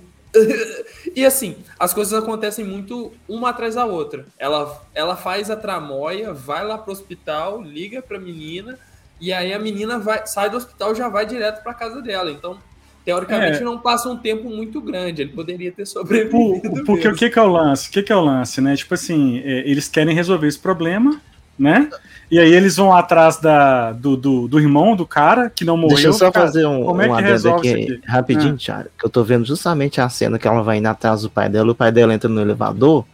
[1.14, 4.24] E assim, as coisas acontecem muito uma atrás da outra.
[4.38, 8.78] Ela, ela faz a tramóia, vai lá pro hospital, liga pra menina,
[9.20, 12.30] e aí a menina vai, sai do hospital já vai direto pra casa dela.
[12.30, 12.58] Então,
[13.04, 13.60] teoricamente É.
[13.60, 15.22] não passa um tempo muito grande.
[15.22, 16.84] Ele poderia ter Por- sobrevivido.
[16.84, 17.16] porque o mesmo.
[17.16, 17.88] que, que é o lance?
[17.88, 18.76] O que, que é o lance, né?
[18.76, 21.20] Tipo assim, é, eles querem resolver esse problema,
[21.58, 21.88] né?
[22.30, 25.94] E aí eles vão atrás da, do, do, do irmão do cara que não morreu.
[25.94, 28.00] Deixa eu só cara, fazer um, como é um adendo aqui, aqui?
[28.04, 28.58] rapidinho, Ah.
[28.58, 28.88] Thiago.
[28.98, 31.70] Que eu tô vendo justamente a cena que ela vai indo atrás do pai dela,
[31.70, 33.04] o pai dela entra no elevador.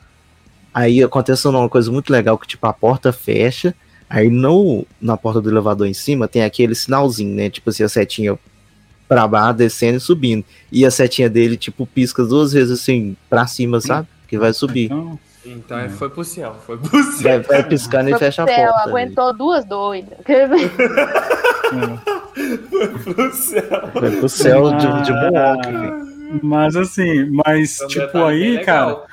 [0.72, 3.74] Aí acontece uma coisa muito legal que, tipo, a porta fecha.
[4.08, 7.50] Aí no, na porta do elevador em cima tem aquele sinalzinho, né?
[7.50, 8.38] Tipo assim, a setinha
[9.06, 10.44] pra baixo, descendo e subindo.
[10.70, 14.08] E a setinha dele, tipo, pisca duas vezes assim pra cima, sabe?
[14.26, 14.86] Que vai subir.
[14.86, 17.42] Então, Então é, foi pro céu, foi pro céu.
[17.42, 18.88] Vai, vai piscando e Foi pro fecha a céu, porta.
[18.88, 20.18] aguentou duas doidas.
[22.70, 23.90] Foi pro céu.
[23.94, 25.56] Vai pro céu de, de Ah.
[26.42, 28.96] Mas assim, mas Foi um tipo bem aí, legal.
[28.96, 29.06] cara,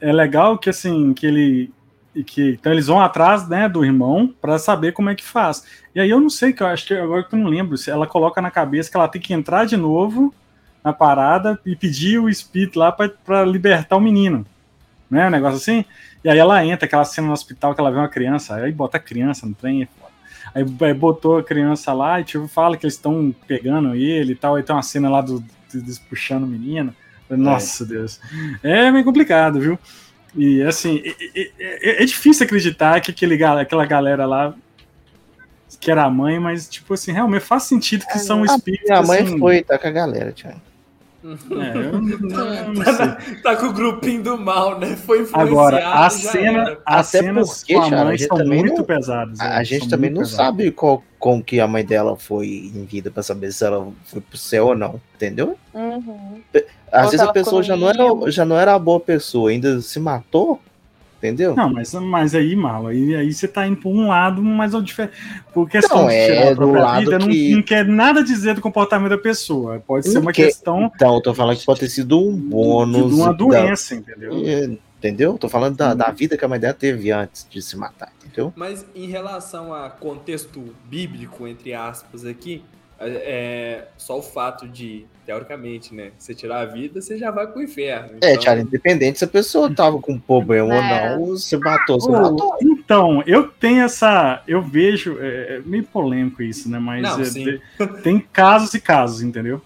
[0.00, 1.70] é legal que assim, que ele
[2.14, 5.64] e que então eles vão atrás, né, do irmão pra saber como é que faz.
[5.94, 7.90] E aí eu não sei que eu acho que agora que eu não lembro, se
[7.90, 10.34] ela coloca na cabeça que ela tem que entrar de novo
[10.82, 14.46] na parada e pedir o espírito lá pra libertar o menino.
[15.10, 15.84] Né, um negócio assim.
[16.24, 18.96] E aí ela entra, aquela cena no hospital que ela vê uma criança, aí bota
[18.96, 20.12] a criança no trem, é foda.
[20.54, 24.36] Aí, aí botou a criança lá e tipo, fala que eles estão pegando ele e
[24.36, 24.56] tal.
[24.56, 26.94] Aí tem uma cena lá do, deles puxando o menino.
[27.28, 28.20] Nossa Deus.
[28.62, 29.78] É meio complicado, viu?
[30.34, 34.54] E assim, é, é- é- é difícil acreditar que aquele, aquela galera lá
[35.80, 38.88] que era a mãe, mas tipo assim, realmente faz sentido que são espíritos.
[38.88, 40.60] Minha mãe assim, foi, tá com a galera, Thiago.
[41.50, 43.36] É, eu, não- eu não sei.
[43.42, 44.96] Tá com o grupinho do mal, né?
[44.96, 45.48] Foi influenciado.
[45.50, 46.78] Agora, a cena, era.
[46.84, 49.40] as Até cenas porque, com a mãe gente são também muito não- pesadas.
[49.40, 50.36] A, é, a gente também não pesadas.
[50.46, 54.20] sabe qual, como que a mãe dela foi em vida pra saber se ela foi
[54.20, 55.56] pro céu ou não, entendeu?
[55.74, 56.40] Uhum.
[56.92, 59.50] Às Ou vezes a pessoa já no não, era, já não era a boa pessoa,
[59.50, 60.60] ainda se matou,
[61.26, 61.54] entendeu?
[61.56, 64.80] Não, mas, mas aí, Marlon, aí, aí você tá indo por um lado, mas é
[64.80, 65.14] diferente.
[65.52, 67.84] Por questão Não, de é tirar a do própria lado vida, não, que- não quer
[67.86, 69.82] nada dizer do comportamento da pessoa.
[69.86, 72.34] Pode ser Não uma quer- questão Então, eu tô falando que pode ter sido um
[72.34, 73.12] de bônus.
[73.12, 74.32] uma da- doença, entendeu?
[74.44, 75.36] É, Entendeu?
[75.36, 78.50] Tô falando da, da vida que a mãe dela teve antes de se matar, entendeu?
[78.56, 82.64] Mas em relação a contexto bíblico, entre aspas, aqui,
[83.00, 87.62] é, só o fato de, teoricamente, né, você tirar a vida, você já vai pro
[87.62, 88.18] inferno.
[88.22, 91.16] É, Então, Thiago, independente se a pessoa tava com problema É.
[91.16, 92.56] ou não, se matou, Ô, matou.
[92.62, 94.42] Então, eu tenho essa.
[94.46, 95.18] Eu vejo.
[95.20, 96.78] É, é meio polêmico isso, né?
[96.78, 99.60] Mas Não, é, tem casos e casos, entendeu?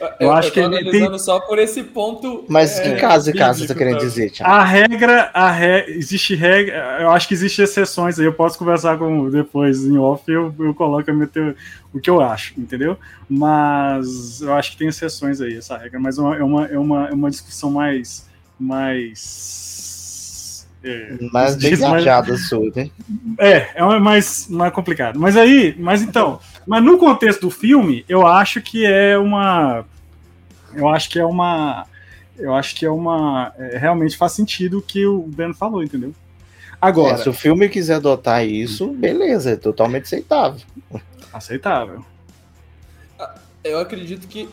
[0.00, 2.44] Eu, eu acho tô que ele analisando só por esse ponto.
[2.48, 4.52] Mas é, que caso e caso você tá querendo dizer, Thiago?
[4.52, 5.84] A regra, a re...
[5.88, 6.98] existe regra.
[7.00, 8.26] Eu acho que existem exceções aí.
[8.26, 10.22] Eu posso conversar com depois em off.
[10.30, 11.54] Eu, eu coloco a minha teo-
[11.92, 12.96] o que eu acho, entendeu?
[13.28, 15.98] Mas eu acho que tem exceções aí essa regra.
[15.98, 18.26] Mas é uma, é uma, é uma, é uma discussão mais
[18.60, 21.16] mais é,
[21.56, 22.04] bem diz mais-
[22.48, 22.90] sua, né?
[23.38, 25.18] É, é uma- mais, mais complicado.
[25.18, 29.84] Mas aí, mas então, mas no contexto do filme, eu acho que é uma.
[30.74, 31.86] Eu acho que é uma.
[32.36, 33.52] Eu acho que é uma.
[33.58, 36.14] é, realmente faz sentido o que o Ben falou, entendeu?
[36.80, 40.60] Agora, É, se o filme quiser adotar isso, beleza, é totalmente aceitável.
[41.32, 42.04] aceitável.
[43.64, 44.48] Eu acredito que,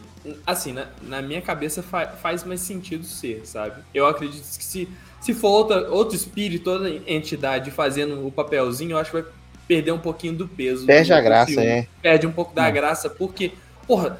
[0.45, 3.81] assim, na, na minha cabeça fa- faz mais sentido ser, sabe?
[3.93, 4.89] Eu acredito que se,
[5.21, 9.31] se for outra, outro espírito, outra entidade fazendo o papelzinho, eu acho que vai
[9.67, 10.85] perder um pouquinho do peso.
[10.85, 11.65] Perde do- a graça, filme.
[11.65, 11.87] é.
[12.01, 12.71] Perde um pouco da Não.
[12.73, 13.53] graça, porque,
[13.87, 14.19] porra,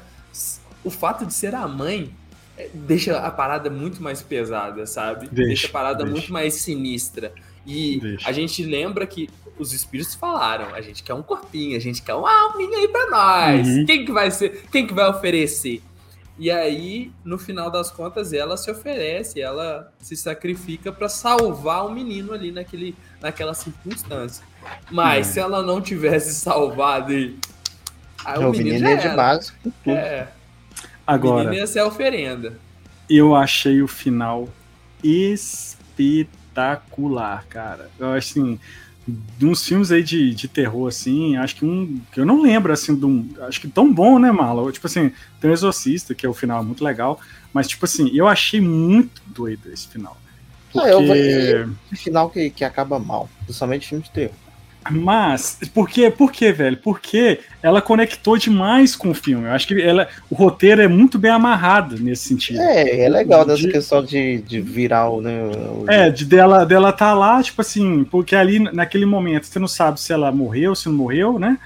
[0.84, 2.12] o fato de ser a mãe
[2.58, 5.28] é, deixa a parada muito mais pesada, sabe?
[5.30, 6.12] Deixa, a parada deixa.
[6.12, 7.32] muito mais sinistra.
[7.66, 8.28] E Deixa.
[8.28, 9.28] a gente lembra que
[9.58, 13.10] os espíritos falaram, a gente quer um corpinho, a gente quer uma alminha aí pra
[13.10, 13.66] nós.
[13.66, 13.84] Uhum.
[13.86, 14.62] Quem que vai ser?
[14.70, 15.82] Quem que vai oferecer?
[16.38, 21.90] E aí, no final das contas, ela se oferece, ela se sacrifica pra salvar o
[21.92, 24.44] menino ali naquele, naquela circunstância.
[24.90, 25.30] Mas É.
[25.32, 27.36] se ela não tivesse salvado e
[28.24, 29.74] aí o menino é já de tudo.
[29.86, 30.28] É,
[30.82, 32.58] o Agora, menino ia ser a oferenda.
[33.08, 34.48] eu achei o final
[36.06, 37.90] espetacular, cara.
[37.98, 38.58] Eu acho assim,
[39.06, 42.00] de uns filmes aí de, de terror, assim, acho que um.
[42.12, 43.28] que eu não lembro, assim, de um.
[43.42, 44.70] Acho que tão bom, né, Marlon?
[44.72, 47.20] Tipo assim, tem o Exorcista, que é o final muito legal,
[47.52, 50.16] mas, tipo assim, eu achei muito doido esse final.
[50.76, 51.66] Ah, eu vou- Porque.
[51.96, 54.34] Final que, que acaba mal, principalmente filme de terror.
[54.90, 56.10] Mas, por quê?
[56.10, 56.76] Por quê, velho?
[56.76, 59.46] Porque ela conectou demais com o filme.
[59.46, 62.60] Eu acho que ela, o roteiro é muito bem amarrado nesse sentido.
[62.60, 65.20] É, é legal dessa De- questão de, de virar o.
[65.20, 69.58] Né, o- É, de dela, dela tá lá, tipo assim, porque ali naquele momento você
[69.58, 71.58] não sabe se ela morreu, se não morreu, né?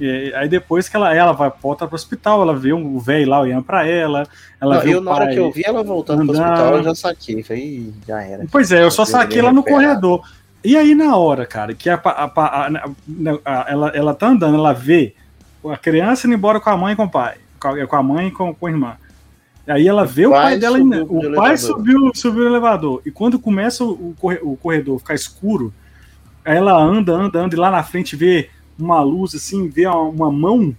[0.00, 3.40] E aí depois que ela, ela vai volta pro hospital, ela vê um velho lá
[3.40, 4.26] olhando pra ela,
[4.58, 6.50] ela Não, eu, na hora que eu vi ela voltando pro andando.
[6.50, 7.42] hospital, eu já saquei.
[7.42, 8.46] Falei, "Ih, já era.
[8.50, 10.22] Pois é, eu só saquei lá no corredor.
[10.64, 12.24] E aí na hora, cara, que a, a,
[13.44, 15.14] a- ela, ela tá andando, ela vê
[15.70, 17.36] a criança indo embora com a mãe e com o pai.
[17.60, 18.96] com a, com a mãe e com, com a irmã.
[19.66, 23.00] Aí ela vê o, pai pai dela, indo- o pai subiu, subiu no elevador.
[23.06, 25.72] E quando começa o, o corredor ficar escuro,
[26.44, 30.00] aí ela anda, anda, anda, e lá na frente vê uma luz, assim, vê uma,
[30.00, 30.74] uma mão.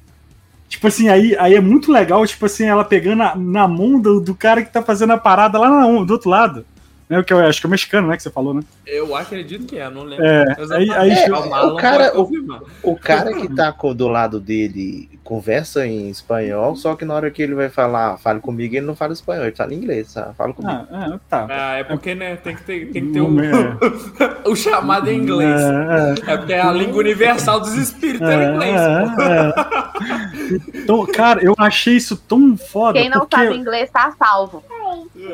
[0.68, 4.20] Tipo assim, aí, aí é muito legal, tipo assim, ela pegando na, na mão do,
[4.20, 6.66] do cara que tá fazendo a parada lá na- do outro lado.
[7.10, 8.62] Né, que eu acho que é o mexicano, né, que você falou, né?
[8.88, 10.26] Eu acredito que é, não lembro.
[10.26, 12.62] É, aí- aí- É, É, o o cara- confirmar.
[12.82, 17.42] O cara que tá do lado dele conversa em espanhol, só que na hora que
[17.42, 20.34] ele vai falar, fale comigo, ele não fala espanhol, ele fala inglês, sabe?
[20.36, 20.88] Fala comigo.
[20.92, 21.48] Ah, é, tá.
[21.50, 23.78] Ah, é porque, né, tem que ter, tem que ter um, é.
[24.50, 25.62] o chamado em inglês.
[25.62, 26.34] É, é.
[26.34, 28.82] É porque é a língua universal dos espíritos é, inglês.
[28.82, 30.80] É, é.
[30.80, 33.00] Então, cara, eu achei isso tão foda.
[33.00, 33.36] Quem não porque...
[33.36, 34.64] sabe inglês tá salvo.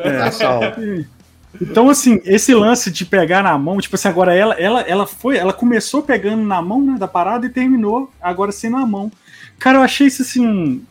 [0.03, 0.17] É.
[0.19, 0.59] Tá só.
[1.59, 5.37] Então, assim, esse lance de pegar na mão, tipo assim, agora ela, ela, ela foi,
[5.37, 9.11] ela começou pegando na mão, né, da parada e terminou agora sem na mão.
[9.57, 10.81] Cara, eu achei isso assim, um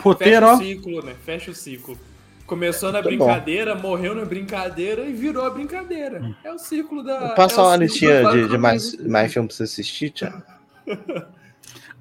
[0.00, 0.58] roteiro, Fecha o ó.
[0.58, 1.14] ciclo, né?
[1.24, 1.98] Fecha o ciclo.
[2.46, 3.26] Começou na Muito bom.
[3.26, 6.34] brincadeira, morreu na brincadeira e virou a brincadeira.
[6.42, 7.28] É o ciclo da.
[7.28, 10.42] Passa é o uma listinha de, de mais, mais filme pra você assistir, Thiago.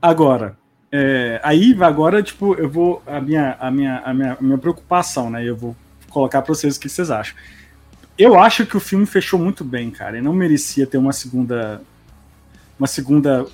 [0.01, 0.57] Agora,
[0.91, 3.03] é, aí agora, tipo, eu vou.
[3.05, 5.43] A minha, a minha, a minha, a minha preocupação, né?
[5.43, 5.75] Eu vou
[6.09, 7.35] colocar pra vocês o que vocês acham.
[8.19, 10.17] Eu acho que o filme fechou muito bem, cara.
[10.17, 11.81] E não merecia ter uma segunda.
[12.77, 13.45] Uma segunda.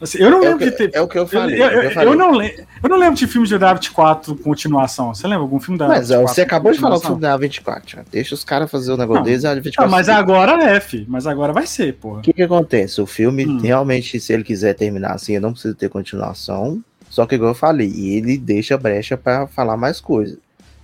[0.00, 0.90] assim, eu não É o, lembro que, de ter.
[0.92, 1.62] é o que eu Eu, falei.
[1.62, 2.08] eu- é eu eu- falei.
[2.08, 5.14] eu não le- eu não lembro de filme de Rabbit 4 continuação.
[5.14, 7.20] Você lembra algum filme da Mas ó, Rabbit 4 você acabou de falar o filme
[7.20, 7.82] da A24.
[7.86, 8.08] Thiago.
[8.10, 9.24] Deixa os caras fazer o negócio Não.
[9.24, 9.88] deles e a Ah, 24.
[9.90, 10.18] mas seguir.
[10.18, 11.04] agora é, fi.
[11.08, 12.18] Mas agora vai ser, porra.
[12.18, 13.00] O que que acontece?
[13.00, 13.60] O filme, Hum.
[13.60, 16.82] realmente, se ele quiser terminar assim, ele não precisa ter continuação.
[17.08, 20.36] Só que, igual eu falei, ele deixa brecha pra falar mais coisa.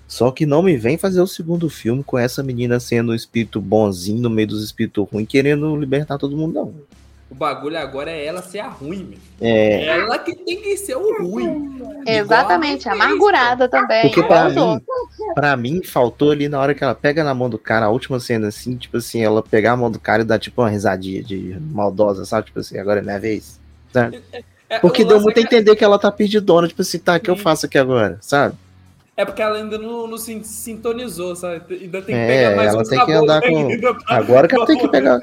[0.09, 3.61] Só que não me vem fazer o segundo filme com essa menina sendo um espírito
[3.61, 6.75] bonzinho no meio dos espíritos ruins, querendo libertar todo mundo, não.
[7.31, 9.19] O bagulho agora é ela ser a ruim, meu.
[9.39, 9.85] É.
[9.99, 11.79] Ela que tem que ser o ruim.
[12.07, 14.01] Exatamente, amargurada também.
[14.01, 14.81] Porque pra os mim,
[15.35, 18.19] pra mim, faltou ali na hora que ela pega na mão do cara, a última
[18.19, 21.23] cena, assim, tipo assim, ela pegar a mão do cara e dar tipo uma risadinha
[21.23, 22.47] de maldosa, sabe?
[22.47, 23.61] Tipo assim, agora é minha vez.
[24.71, 26.99] É, Porque o deu muito a é que- entender que ela tá perdidona, tipo assim,
[26.99, 28.55] tá, o que eu faço aqui agora, sabe?
[29.19, 31.75] É porque ela ainda não, não se sintonizou, sabe?
[31.75, 34.65] Ainda tem que É, pegar mais ela tem que andar com- pra- Agora que ela
[34.65, 35.19] tem que pegar.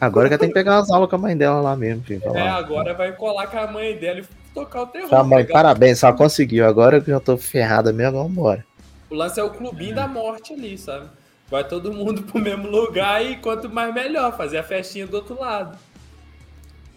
[0.00, 2.22] Agora que ela tem que pegar as aulas com a mãe dela lá mesmo, filho.
[2.34, 4.24] É, agora vai colar com a mãe dela e
[4.54, 5.10] tocar o terror.
[5.10, 6.64] Fala, mãe, parabéns, ela conseguiu.
[6.66, 8.64] Agora que eu já tô ferrada mesmo, vambora.
[9.10, 11.06] O lance é o clubinho da morte ali, sabe?
[11.50, 15.38] Vai todo mundo pro mesmo lugar e quanto mais melhor, fazer a festinha do outro
[15.38, 15.76] lado.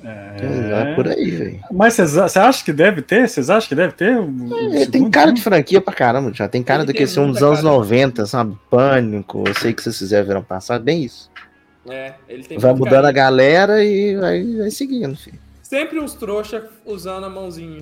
[0.04, 1.60] É, por aí, velho.
[1.72, 3.28] Mas você acha que deve ter?
[3.28, 4.16] Vocês acham que deve ter?
[4.18, 7.20] um- um Ele tem cara de franquia pra caramba, já tem cara do que ser
[7.20, 8.56] um dos anos cara de 90, sabe?
[8.70, 11.30] Pânico, eu sei que vocês fizeram verão passado, bem isso.
[11.90, 13.14] É, ele tem Vai mudando a carinho.
[13.16, 15.40] galera e vai, vai seguindo, filho.
[15.64, 17.82] Sempre uns trouxa usando a mãozinha.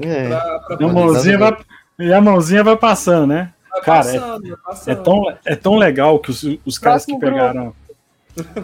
[0.00, 0.28] É.
[0.28, 1.56] Pra, pra E a mãozinha vai,
[1.98, 3.52] e a mãozinha vai passando, né?
[3.70, 5.02] vai cara, é- passando, É passando.
[5.02, 7.74] tão, é tão legal que os, os caras que pegaram.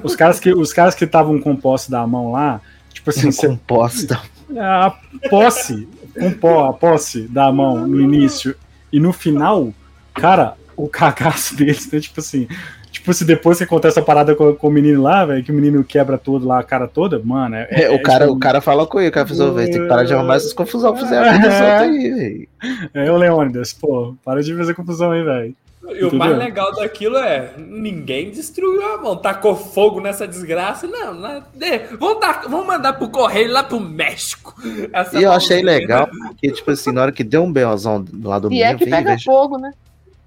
[0.03, 2.61] Os caras que os caras que estavam com posse da mão lá,
[2.93, 4.21] tipo assim, você- Composta.
[4.59, 4.95] a
[5.29, 8.55] posse, com pó, a posse da mão no início
[8.93, 9.73] e no final,
[10.15, 12.01] cara, o cagaço deles, né?
[12.01, 12.49] Tipo assim,
[12.91, 15.55] tipo assim, depois que acontece a parada com, com o menino lá, velho, que o
[15.55, 18.61] menino quebra todo lá, a cara toda, mano, é, É, o, cara, tipo, o cara
[18.61, 21.29] fala com ele, o cara falou, velho, tem que parar de arrumar essas confusões fizeram
[21.29, 22.49] aqui dos outros aí, velho.
[22.95, 25.55] É o Leônidas, pô, para de fazer confusão aí, velho.
[25.91, 31.15] E o mais legal daquilo é, ninguém destruiu a mão, tacou fogo nessa desgraça, não,
[31.15, 34.55] não de- vamos, dar- vamos mandar pro correio lá pro México.
[34.93, 38.29] Essa E eu achei legal, porque, tipo assim, na hora que deu um BOzão do
[38.29, 39.73] lado do E é que veio, pega vai, fogo, né?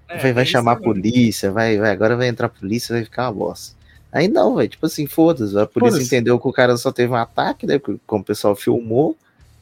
[0.10, 3.04] É, vai, vai é chamar a polícia, vai, vai, agora vai entrar a polícia, vai
[3.04, 3.76] ficar uma bosta.
[4.12, 7.16] Aí não, velho, tipo assim, foda-se, a polícia entendeu que o cara só teve um
[7.16, 9.16] ataque, né, que- como o pessoal filmou,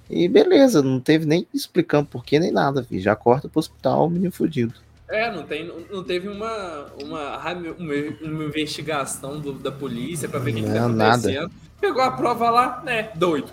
[0.09, 4.07] e beleza, não teve nem explicando por que nem nada, filho, já corta pro hospital,
[4.07, 4.73] o menino fudido.
[5.09, 10.51] É, não, tem, não- teve uma, uma, uma, uma investigação do- da polícia pra ver
[10.51, 11.13] o que, que tá Não, nada.
[11.15, 11.51] acontecendo.
[11.81, 13.09] Pegou a prova lá, né?
[13.15, 13.51] Doido.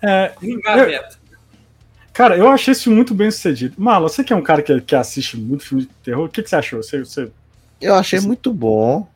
[0.00, 1.18] É, Engaveta.
[2.12, 3.74] cara, eu achei isso muito bem sucedido.
[3.78, 6.42] Malo, você que é um cara que, que assiste muito filme de terror, o que,
[6.42, 6.82] que você achou?
[6.82, 7.30] Você, você...
[7.80, 8.26] Eu achei Sim.
[8.28, 9.08] muito bom,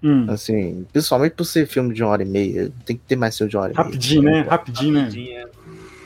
[0.00, 3.36] Hum, assim, principalmente por ser filme de uma hora e meia, tem que ter mais
[3.36, 3.84] filme de uma hora e meia.
[3.84, 4.40] rapidinho, né?
[4.42, 5.10] Rapidinho, né?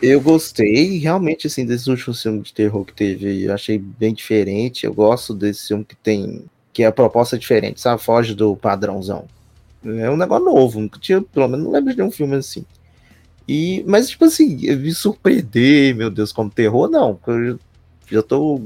[0.02, 4.84] Eu gostei, realmente, assim, desses últimos filmes de terror que teve, eu achei bem diferente.
[4.84, 6.44] Eu gosto desse filme que tem.
[6.72, 8.02] que a proposta é diferente, sabe?
[8.02, 9.26] Foge do padrãozão.
[9.84, 12.64] É um negócio novo, nunca tinha, pelo menos não lembro de um filme assim.
[13.48, 17.18] E, mas, tipo assim, eu me surpreender, meu Deus, como terror, não.
[17.26, 17.58] Eu
[18.10, 18.60] já, tô.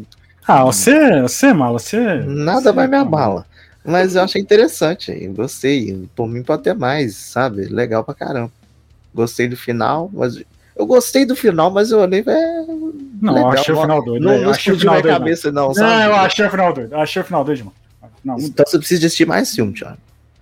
[0.47, 1.99] Ah, você, você, Malo, você.
[2.25, 3.47] Nada você- vai me abala.
[3.85, 6.09] Mas eu achei interessante, eu gostei.
[6.17, 7.63] Por mim pode ter mais, sabe?
[7.67, 8.53] Legal pra caramba.
[9.15, 10.43] Gostei do final, mas.
[10.79, 12.65] Eu gostei do final, mas eu olhei, é,
[13.23, 14.23] Não, Legal, eu achei o final doido.
[14.23, 14.45] Não, velho.
[14.45, 15.19] não achei o final minha doido.
[15.19, 16.05] cabeça, não, Não, sabe?
[16.05, 16.93] eu achei o final doido.
[16.93, 17.73] Eu achei o final doido, mano.
[18.25, 19.97] Não, Então você precisa de assistir mais filme, Thiago.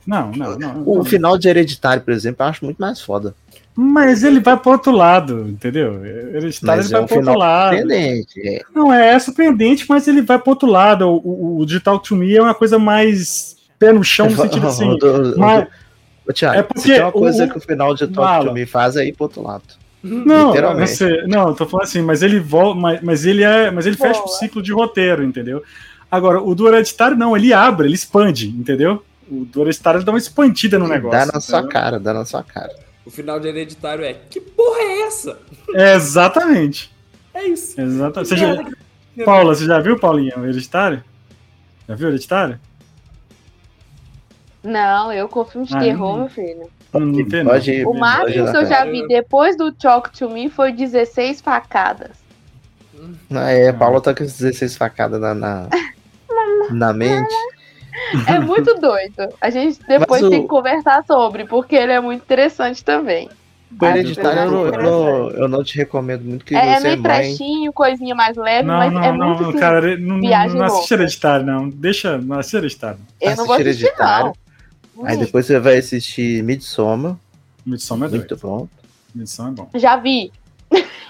[0.07, 0.59] não, não.
[0.59, 1.05] não, O não.
[1.05, 3.35] final de Hereditário, por exemplo, eu acho muito mais foda.
[3.77, 6.05] Mas ele vai pro outro lado, entendeu?
[6.47, 7.77] Está, Mas ele é vai um pro outro lado.
[7.77, 8.49] surpreendente.
[8.49, 8.63] É.
[8.75, 11.09] Não, é surpreendente, mas ele vai pro outro lado.
[11.09, 14.67] O, o, o Digital to Me é uma coisa mais pé no chão, no sentido
[14.69, 14.97] assim.
[15.37, 15.67] Mas,
[16.29, 18.15] Ô, Thiago, É é porque porque tem uma coisa o- que o final de Talk
[18.15, 18.49] Fala.
[18.49, 19.65] to Me faz é ir pro outro lado.
[20.05, 20.91] Não, literalmente.
[20.91, 23.97] você, não, eu tô falando assim, mas ele volta, mas, mas ele é, mas ele
[23.97, 25.63] fecha o ciclo de roteiro, entendeu?
[26.11, 29.03] Agora, o do Hereditário não, ele abre, ele expande, entendeu?
[29.31, 31.19] O do Hereditário dá uma expandida no negócio.
[31.19, 31.73] dá na sua entendeu?
[31.73, 32.73] cara, dá na sua cara.
[33.07, 35.39] O final de Hereditário é: que porra é essa?
[35.75, 36.95] É, exatamente.
[37.33, 37.81] É isso.
[37.81, 38.29] Exatamente.
[38.29, 41.03] Você já, Paula, você já viu, Paulinha, o Hereditário?
[41.89, 42.61] Já viu o Hereditário?
[44.63, 45.29] Não, eu
[45.65, 46.19] de Ah, terror, não.
[46.21, 46.71] meu filho.
[46.95, 47.51] Não, não tem, não.
[47.53, 47.87] Pode ir.
[47.87, 52.11] O máximo que eu já vi depois do Talk to Me foi 16 facadas.
[53.35, 55.69] Ah, é, a Paula tá com esses 16 facadas na, na,
[56.71, 57.35] na mente.
[58.27, 59.29] É muito doido.
[59.41, 63.29] A gente depois o- tem que conversar sobre, porque ele é muito interessante também.
[63.83, 64.91] Hereditário eu, não- eu Interessante.
[64.91, 67.13] não, eu não te recomendo muito que É, é você é meio mãe.
[67.13, 70.57] trechinho, coisinha mais leve, Não, mas não, é não, muito não, cara, não, não, viagem
[70.57, 70.95] não assiste louca.
[70.95, 71.69] Hereditário, não.
[71.69, 72.99] Deixa, não assiste Hereditário.
[73.21, 74.27] Eu não vou assistir assistir, Hereditário.
[74.27, 74.44] não.
[75.03, 77.17] Aí Hum, depois você vai assistir Midsommar.
[77.67, 78.21] Midsommar é doido.
[78.29, 78.69] Muito bom.
[79.15, 79.71] Midsommar é bom.
[79.75, 80.31] Já vi.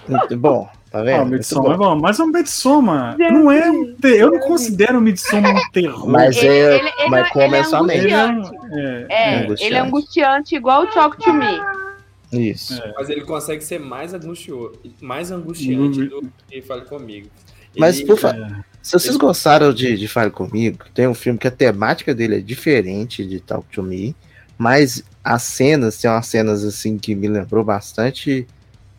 [0.08, 0.68] Muito bom.
[0.90, 1.22] Tá vendo?
[1.22, 1.96] Ah, Midsommar é bom.
[2.00, 4.08] mas o Midsommar não é um te...
[4.16, 6.08] Eu não considero o Midsommar um terror.
[6.08, 6.76] Mas Ele- é.
[6.78, 7.98] ele- ele mas é- como ele é é somente.
[8.04, 8.56] ele é, angustiante.
[8.72, 11.60] é, É, É ele é angustiante igual o Talk to Me.
[12.32, 12.74] Isso.
[12.80, 12.92] É.
[12.96, 14.72] Mas ele consegue ser mais, angustio...
[15.00, 16.08] mais angustiante Uhum.
[16.08, 17.28] do que Fale Comigo.
[17.76, 18.73] Mas, por fa- é.
[18.84, 22.40] Se vocês gostaram de, de Fale Comigo, tem um filme que a temática dele é
[22.40, 24.14] diferente de Talk to Me,
[24.58, 28.46] mas as cenas, tem umas cenas assim que me lembrou bastante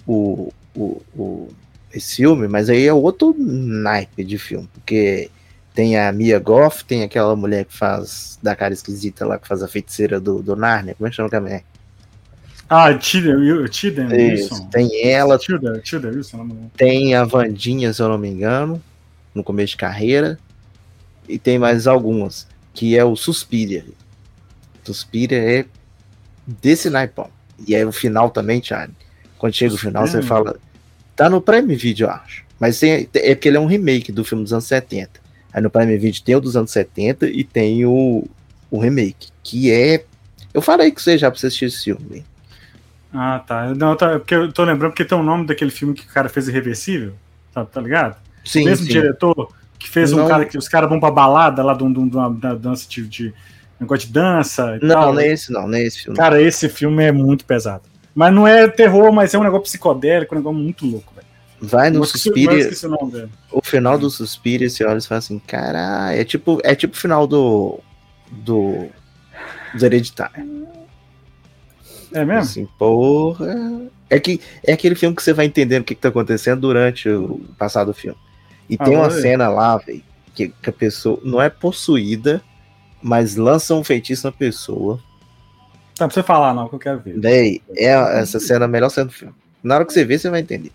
[0.07, 1.47] o, o, o-
[1.93, 5.29] esse filme, mas aí é outro naipe de filme, porque
[5.75, 9.61] tem a Mia Goff, tem aquela mulher que faz, da cara esquisita lá, que faz
[9.61, 11.61] a feiticeira do, do Narnia, como é que chama também?
[12.67, 14.67] Ah, Tiden Wil- Tiden Wilson.
[14.71, 18.81] Tem ela, Tilda, Tilda Wilson, tem a Vandinha, se eu não me engano,
[19.35, 20.39] no começo de carreira.
[21.27, 23.85] E tem mais algumas, que é o Suspiria.
[24.83, 25.65] Suspiria é
[26.47, 27.29] desse naipão.
[27.67, 28.93] E aí o final também, Thiago.
[29.37, 30.27] Quando chega o final, você Suspiria?
[30.27, 30.57] fala.
[31.15, 32.43] Tá no Prime Video, eu acho.
[32.59, 35.19] Mas tem, é porque ele é um remake do filme dos anos 70.
[35.51, 38.27] Aí no Prime Video tem o dos anos 70 e tem o,
[38.69, 40.05] o remake, que é.
[40.53, 42.25] Eu falei que você já pra você assistir esse filme.
[43.13, 43.73] Ah, tá.
[43.73, 44.19] Não, tá.
[44.19, 47.13] Porque eu tô lembrando porque tem o nome daquele filme que o cara fez Irreversível.
[47.53, 48.17] Tá, tá ligado?
[48.45, 48.91] Sim, o mesmo sim.
[48.91, 50.27] diretor que fez um Não.
[50.27, 52.53] cara que os caras vão pra balada lá de, um- de um- de uma da
[52.55, 53.33] dança de, de
[53.79, 55.13] negócio de dança Não, tal.
[55.13, 56.17] não é esse não, não é esse filme.
[56.17, 57.83] Cara, esse filme é muito pesado.
[58.13, 61.27] Mas não é terror, mas é um negócio psicodélico, um negócio muito louco, velho.
[61.61, 62.29] Vai no esqueci
[63.51, 66.97] o final do Suspiria, você olha e fala assim, caralho, é tipo, é tipo o
[66.97, 67.79] final do
[68.31, 68.87] do,
[69.73, 70.65] do Hereditário.
[72.13, 72.41] É mesmo?
[72.41, 73.53] Assim, porra.
[74.09, 77.09] É que é aquele filme que você vai entendendo o que, que tá acontecendo durante
[77.09, 78.17] o passar do filme.
[78.69, 79.21] E Ah, tem uma ver.
[79.21, 80.01] cena lá, velho,
[80.33, 82.41] que, que a pessoa não é possuída,
[83.01, 84.99] mas lança um feitiço na pessoa.
[85.95, 87.17] Tá, pra você falar, não, que eu quero ver.
[87.19, 89.33] Daí, é essa cena a melhor cena do filme.
[89.63, 90.71] Na hora que você vê, você vai entender.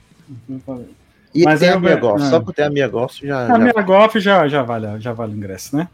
[1.34, 2.22] E Mas tem aí a Mia ve- Goff.
[2.22, 2.30] ah.
[2.30, 3.44] Só por ter a Mia Goff já.
[3.44, 5.88] A já- minha golf já, já, vale, já vale o ingresso, né?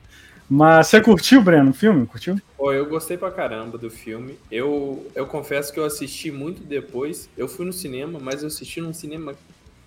[0.48, 2.06] Mas você curtiu, Breno, o filme?
[2.06, 2.40] Curtiu?
[2.56, 4.38] Pô, eu gostei pra caramba do filme.
[4.50, 7.28] Eu, eu confesso que eu assisti muito depois.
[7.36, 9.34] Eu fui no cinema, mas eu assisti num cinema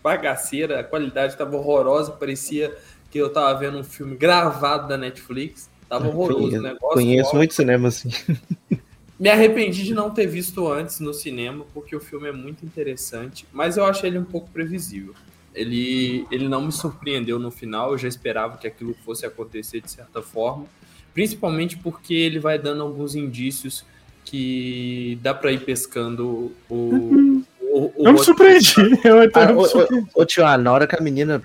[0.04, 0.80] bagaceira.
[0.80, 2.12] A qualidade tava horrorosa.
[2.12, 2.76] Parecia
[3.10, 5.70] que eu tava vendo um filme gravado da Netflix.
[5.88, 6.94] Tava horroroso o Conheço, negócio.
[6.94, 8.10] conheço muito cinema assim.
[9.20, 13.46] Me arrependi de não ter visto antes no cinema, porque o filme é muito interessante.
[13.52, 15.14] Mas eu achei ele um pouco previsível.
[15.54, 17.92] Ele, ele não me surpreendeu no final.
[17.92, 20.66] Eu já esperava que aquilo fosse acontecer de certa forma.
[21.14, 23.84] Principalmente porque ele vai dando alguns indícios
[24.24, 27.39] que dá pra ir pescando o.
[27.74, 28.74] o, o Eu me surpreendi.
[29.04, 30.10] Eu, então, Ah, eu me ô, surpreendi.
[30.14, 31.42] ô, ô, tio, ah, na hora que a menina.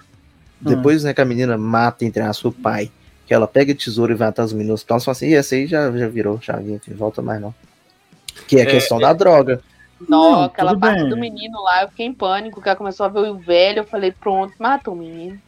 [0.60, 2.90] Depois, né, que a menina mata, entre aspas, o pai,
[3.26, 5.66] que ela pega a tesoura e vai atrás dos meninos, então assim, e essa aí
[5.66, 7.54] já, já virou chavinha, não volta mais não.
[8.48, 9.60] Que é a É, questão da droga.
[10.08, 11.08] Não, Não, aquela parte bem.
[11.08, 13.84] do menino lá, eu fiquei em pânico, que ela começou a ver o velho, eu
[13.84, 15.40] falei, pronto, matou o menino.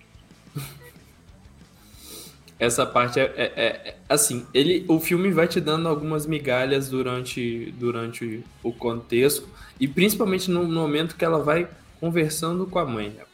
[2.59, 6.89] Essa parte é, é- é- é- assim, ele, o filme vai te dando algumas migalhas
[6.89, 9.47] durante, durante o contexto
[9.79, 11.69] e principalmente no momento que ela vai
[12.01, 13.11] conversando com a mãe.
[13.11, 13.25] né?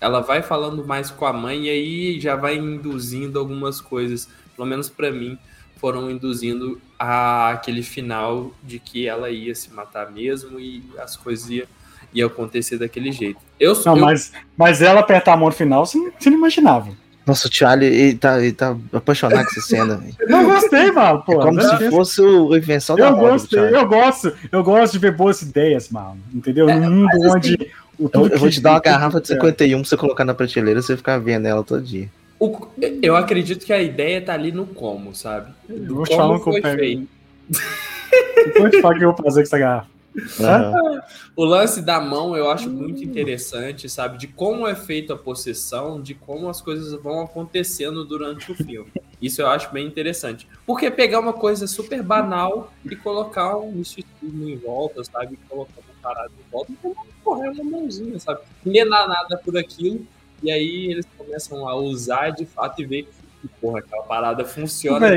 [0.00, 4.68] Ela vai falando mais com a mãe e aí já vai induzindo algumas coisas, pelo
[4.68, 5.36] menos pra mim,
[5.80, 11.48] foram induzindo a aquele final de que ela ia se matar mesmo e as coisas
[11.50, 11.66] iam.
[12.14, 13.38] ia acontecer daquele jeito.
[13.60, 16.38] Eu, Não, eu, mas, mas ela apertar a mão no final, você, não- você não
[16.38, 16.96] imaginava.
[17.28, 20.14] Nossa, o Charlie, ele tá, ele tá apaixonado com essa cena, velho.
[20.18, 21.18] Eu gostei, mano.
[21.18, 24.32] É Pô, como Dá se fosse o invenção da Eu moda do gostei, eu gosto,
[24.50, 26.18] eu gosto de ver boas ideias, mano.
[26.34, 26.66] Entendeu?
[26.66, 27.70] Num mundo assim, onde.
[27.98, 30.32] o Eu, eu vou te dar uma garrafa de que- 51 pra você colocar na
[30.32, 32.08] prateleira e você ficar vendo ela todo dia.
[32.40, 32.66] o-
[33.02, 35.50] eu acredito que a ideia tá ali no como, sabe?
[35.68, 36.78] Eu vou te como falar que eu foi pego.
[36.78, 37.08] feito.
[38.80, 39.97] Falo que eu vou fazer com essa garrafa.
[40.40, 41.00] Aham.
[41.36, 44.18] O lance da mão eu acho muito interessante, sabe?
[44.18, 48.90] De como é feita a possessão, de como as coisas vão acontecendo durante o filme.
[49.20, 50.46] Isso eu acho bem interessante.
[50.66, 55.38] Porque pegar uma coisa super banal e colocar um misticismo em volta, sabe?
[55.48, 56.94] Colocar uma parada em volta, então
[57.24, 58.40] correr uma mãozinha, sabe?
[58.64, 60.06] Dá nada por aquilo.
[60.42, 63.08] E aí eles começam a usar de fato e ver
[63.40, 65.08] que, porra, aquela parada funciona,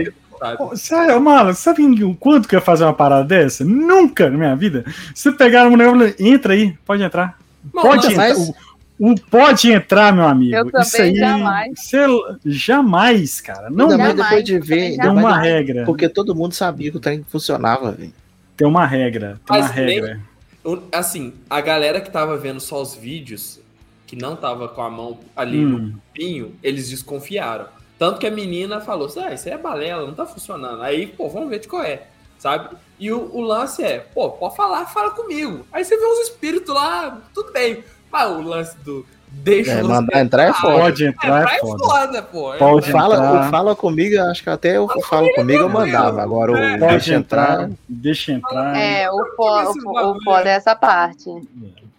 [0.42, 0.58] sabe?
[0.58, 3.64] Pô, Sério, mano, sabe o quanto que eu ia fazer uma parada dessa?
[3.64, 4.84] Nunca na minha vida.
[5.14, 7.38] Se pegar uma mulher e falar, entra aí, pode entrar.
[7.72, 8.28] Mano, Pode mas- entrar.
[8.30, 8.54] mas-
[9.00, 10.56] O, o pode entrar, meu amigo.
[10.56, 11.80] Eu também Isso aí, jamais.
[11.80, 13.70] isso é- jamais, cara.
[13.70, 14.76] Não Ainda mais jamais, depois de ver.
[14.90, 15.26] tem jamais.
[15.26, 15.86] uma regra.
[15.86, 18.14] Porque todo mundo sabia que o trem funcionava, velho.
[18.58, 19.40] Tem uma regra.
[19.46, 20.20] Tem Mas uma nem- regra.
[20.64, 23.60] O- Assim, a galera que tava vendo só os vídeos,
[24.06, 25.94] que não tava com a mão ali no Hum.
[26.14, 27.66] pinho, eles desconfiaram.
[28.02, 30.82] Tanto que a menina falou ah, isso aí é balela, não tá funcionando.
[30.82, 32.08] Aí, pô, vamos ver de qual é,
[32.40, 32.76] sabe?
[33.00, 35.68] E o, o lance é, pô, pode falar, fala comigo.
[35.72, 37.84] Aí você vê uns espíritos lá, tudo bem.
[38.12, 40.80] Mas o lance do deixa É, você mandar entrar é foda.
[40.80, 41.84] Pode entrar, entrar é é foda.
[41.84, 42.54] foda, pô.
[42.58, 43.48] Pode É, Fala, entrar.
[43.48, 46.22] o fala comigo, eu acho que até o fala comigo eu mandava.
[46.22, 47.70] Agora o Pode deixa entrar, entrar.
[47.88, 48.78] deixa entrar.
[48.78, 51.30] É, o, fo o, o foda é essa parte.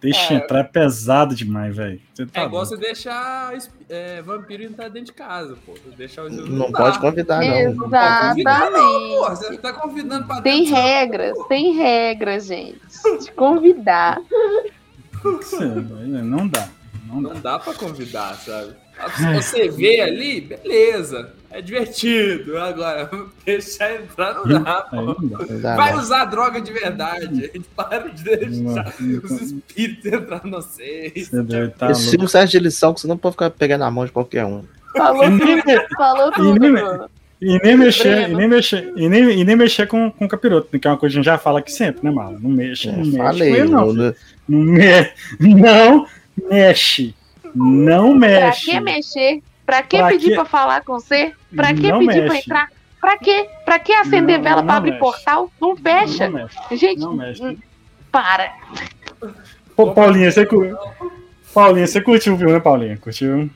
[0.01, 0.37] Deixa É.
[0.39, 2.01] entrar é pesado demais, velho.
[2.13, 3.53] Você é tá igual você deixar
[3.89, 5.75] é, vampiro entrar dentro de casa, pô.
[5.97, 6.79] Deixar o Não dá.
[6.79, 7.77] pode convidar, não.
[7.77, 7.77] Pode
[8.31, 9.21] convidar, não, pô.
[9.21, 9.61] Você Exatamente.
[9.61, 12.81] tá convidando pra Tem dentro, regras, tem regras, gente.
[13.25, 14.19] De convidar.
[15.23, 16.69] Você- Não dá.
[17.13, 17.35] Não dá.
[17.35, 18.73] Não dá pra convidar, sabe?
[19.17, 21.33] Se você vê ali, beleza.
[21.51, 22.57] É divertido.
[22.59, 23.11] Agora,
[23.45, 25.17] deixar entrar não dá, não dá.
[25.21, 25.99] Não dá, Vai não.
[26.01, 27.25] usar droga de verdade.
[27.27, 29.19] A gente para de deixar Não.
[29.25, 31.31] os espíritos entrar no vocês.
[31.79, 34.13] Tá Esse filme serve de lição que você não pode ficar pegando a mão de
[34.13, 34.63] qualquer um.
[34.97, 35.63] Falou tudo,
[35.97, 40.11] falou tudo, E nem- e mexer, e nem mexer, e nem, e nem mexer com,
[40.13, 42.11] com o capiroto, que é uma coisa que a gente já fala aqui sempre, né,
[42.15, 42.39] mano?
[42.41, 43.93] Não mexe, não Eu mexe com falei, ele, não.
[43.93, 44.15] não.
[44.49, 46.07] Não,
[46.37, 47.15] me-
[47.55, 48.39] não mexe.
[48.41, 48.65] Pra mexe.
[48.71, 49.43] que mexer?
[49.67, 51.33] Pra que Pra pedir que- pra falar com você?
[51.55, 52.47] Pra que Não pedir pra mexe.
[52.47, 52.69] entrar?
[53.01, 53.49] Pra quê?
[53.65, 55.01] Pra que acender Não- vela não pra abrir mexe.
[55.01, 55.51] portal?
[55.61, 56.29] Não fecha.
[56.29, 56.77] Não mexe.
[56.77, 57.43] Gente, Não mexe.
[57.45, 57.57] hum,
[58.11, 58.53] para.
[59.77, 60.77] Pô, Paulinha, você, cu-
[61.55, 62.97] Paulinha, você curtiu o filme, né, Paulinha?
[62.97, 63.51] Curtiu?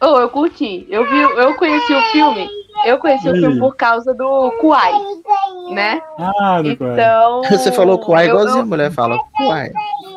[0.00, 0.86] Oh, eu curti.
[0.90, 2.48] Eu vi, eu conheci o filme.
[2.84, 3.40] Eu conheci o Ih.
[3.40, 4.92] filme por causa do Kuai,
[5.70, 6.00] né?
[6.18, 6.92] Ah, do Kuai.
[6.92, 7.42] Então.
[7.44, 9.18] Você falou Kuai eu- igualzinho a eu- mulher fala.
[9.36, 9.72] Kuai.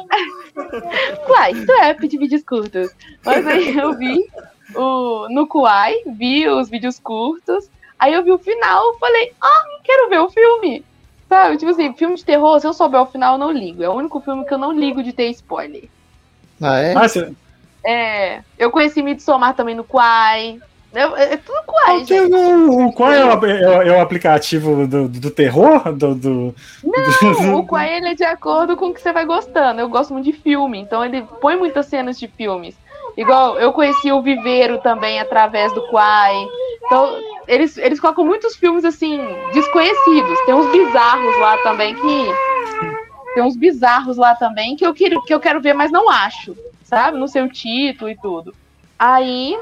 [1.25, 2.89] Kuai, tu é pedir vídeos curtos.
[3.25, 4.27] Mas aí eu vi
[4.75, 7.69] o, no Kuai, vi os vídeos curtos.
[7.97, 10.85] Aí eu vi o final, falei, ah, quero ver o filme.
[11.27, 11.57] Sabe?
[11.57, 13.83] Tipo assim, filme de terror, se eu souber o final, eu não ligo.
[13.83, 15.83] É o único filme que eu não ligo de ter spoiler.
[16.61, 16.93] Ah, é?
[16.93, 17.31] Você,
[17.85, 20.59] É, eu conheci Midsommar também no Quai.
[20.93, 22.33] Eu- É, é tudo Quai, gente.
[22.33, 25.91] o, o- qual é o, é o- é o aplicativo do, do terror?
[25.93, 26.55] Do, do...
[26.83, 29.79] Não, o Quai ele é de acordo com o que você vai gostando.
[29.79, 32.75] Eu gosto muito de filme, então ele põe muitas cenas de filmes.
[33.17, 36.33] Igual, eu conheci o Viveiro também através do Quai.
[36.85, 39.19] Então, eles, eles colocam muitos filmes assim,
[39.53, 40.39] desconhecidos.
[40.45, 42.25] Tem uns bizarros lá também que.
[43.35, 46.55] Tem uns bizarros lá também que eu quero, que eu quero ver, mas não acho.
[46.83, 47.17] Sabe?
[47.17, 48.55] Não sei o título e tudo.
[48.97, 49.55] Aí.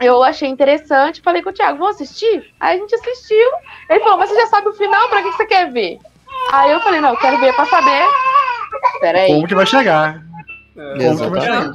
[0.00, 2.52] Eu achei interessante, falei com o Thiago, vamos assistir?
[2.60, 3.48] Aí a gente assistiu.
[3.88, 5.98] Ele falou, mas você já sabe o final, pra que você quer ver?
[6.52, 8.02] Aí eu falei, não, eu quero ver pra saber.
[9.00, 9.28] Peraí.
[9.28, 10.22] Como que vai chegar?
[10.76, 11.70] É, Como que vai chegar?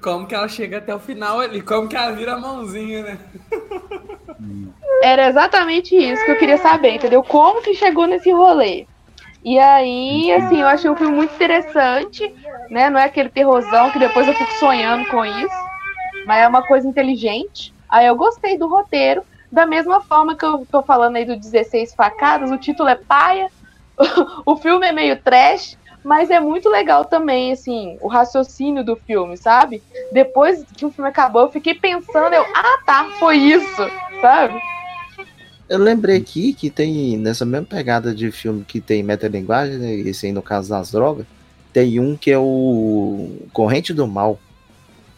[0.00, 1.60] Como que ela chega até o final ali?
[1.60, 3.18] Como que ela vira a mãozinha, né?
[5.02, 7.22] Era exatamente isso que eu queria saber, entendeu?
[7.22, 8.86] Como que chegou nesse rolê.
[9.44, 12.32] E aí, assim, eu achei o filme muito interessante,
[12.70, 12.90] né?
[12.90, 15.54] Não é aquele terrorzão que depois eu fico sonhando com isso,
[16.26, 17.72] mas é uma coisa inteligente.
[17.88, 21.94] Aí eu gostei do roteiro, da mesma forma que eu tô falando aí do 16
[21.94, 23.48] facadas, o título é paia,
[24.44, 29.36] o filme é meio trash, mas é muito legal também, assim, o raciocínio do filme,
[29.36, 29.82] sabe?
[30.12, 34.60] Depois que o filme acabou, eu fiquei pensando, eu, ah tá, foi isso, sabe?
[35.68, 40.26] Eu lembrei aqui que tem, nessa mesma pegada de filme que tem metalinguagem, né, esse
[40.26, 41.26] aí no caso das drogas,
[41.72, 44.38] tem um que é o Corrente do Mal,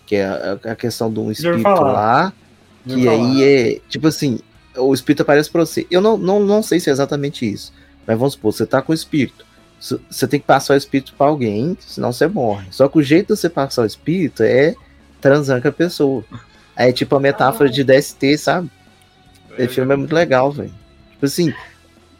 [0.08, 2.32] que é a, a questão de um espírito lá,
[2.82, 4.40] que aí é, tipo assim,
[4.74, 5.86] o espírito aparece pra você.
[5.90, 7.74] Eu não, não, não sei se é exatamente isso,
[8.06, 9.44] mas vamos supor, você tá com o espírito,
[9.78, 12.68] Você tem que passar o espírito pra alguém, senão você morre.
[12.70, 14.74] Só que o jeito de você passar o espírito é
[15.20, 16.24] transando com a pessoa.
[16.74, 18.70] Aí é tipo a metáfora de DST, sabe?
[19.58, 20.72] Esse filme é muito legal, velho.
[21.10, 21.52] Tipo assim,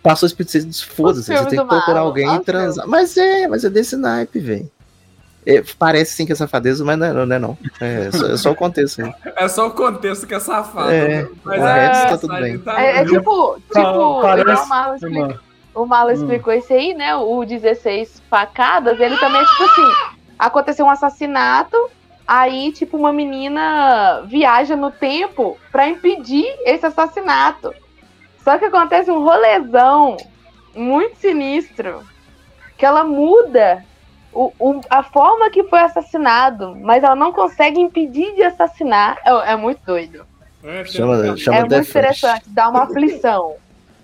[0.03, 2.87] passou o espírito, você foda-se, você tem que procurar Marlon, alguém e transar.
[2.87, 4.71] Mas é, mas é desse naipe, velho.
[5.51, 7.23] É, parece sim que é safadeza, mas não é não.
[7.23, 7.59] É, não.
[7.81, 9.15] É, só, é só o contexto aí.
[9.37, 10.91] É só o contexto que é safado.
[10.91, 11.29] É, né?
[11.43, 12.59] Mas o a resto tá tudo bem.
[12.59, 14.23] tá É, é tipo, tipo, igual o
[14.69, 15.41] Marlon Sei explica- lá.
[15.75, 16.15] o Marlon Hum.
[16.15, 17.17] explicou isso aí, né?
[17.17, 19.93] O 16 facadas, ele também é tipo assim:
[20.39, 21.77] aconteceu um assassinato,
[22.27, 27.73] aí, tipo, uma menina viaja no tempo pra impedir esse assassinato.
[28.45, 30.15] Só que acontece um rolezão
[30.77, 32.03] muito sinistro
[32.77, 33.83] que ela muda
[34.33, 39.19] o, o- a forma que foi assassinado, mas ela não consegue impedir de assassinar.
[39.25, 40.25] É, é muito doido.
[40.63, 41.89] É, Chama, chama é muito Flash.
[41.91, 43.55] interessante, dá uma aflição.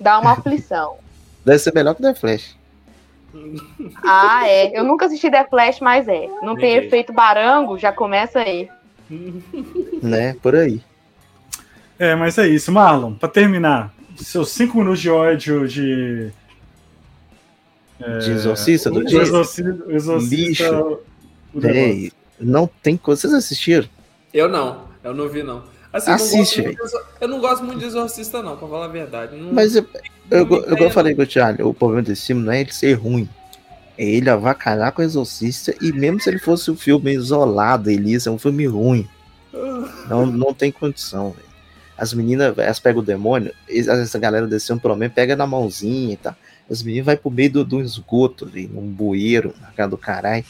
[0.00, 0.96] Dá uma aflição.
[1.44, 2.56] Deve ser melhor que The Flash.
[4.04, 4.78] Ah, é.
[4.78, 6.28] Eu nunca assisti The Flash, mas é.
[6.42, 8.68] Não tem efeito barango, já começa aí.
[10.02, 10.36] Né?
[10.42, 10.80] Por aí.
[11.98, 12.70] É, mas é isso.
[12.72, 16.30] Marlon, pra terminar, seus cinco minutos de ódio de.
[17.98, 19.22] De exorcista do dia.
[19.22, 19.62] exorcista,
[20.18, 20.64] Lixo.
[20.64, 21.00] negócio.
[21.54, 23.20] Véi, não tem coisa.
[23.22, 23.88] Vocês assistiram?
[24.32, 25.62] Eu não, eu não vi, não.
[25.92, 28.86] Assim, Assiste, eu, não gosto muito eu não gosto muito de exorcista, não, pra falar
[28.86, 29.36] a verdade.
[29.36, 29.86] Não- Mas eu,
[30.28, 32.94] eu, eu, eu falei com o Thiago, o problema desse filme não é ele ser
[32.94, 33.28] ruim.
[33.96, 38.28] É ele avacalhar com o Exorcista e mesmo se ele fosse um filme isolado, Elisa,
[38.28, 39.08] é um filme ruim.
[40.08, 41.44] Não, não tem condição, velho.
[41.96, 46.14] As meninas, elas pegam o demônio, essa galera desse filme, pelo menos, pega na mãozinha
[46.14, 46.34] e tal.
[46.70, 50.44] As meninas vai pro meio do, do esgoto ali, num bueiro, na casa do caralho,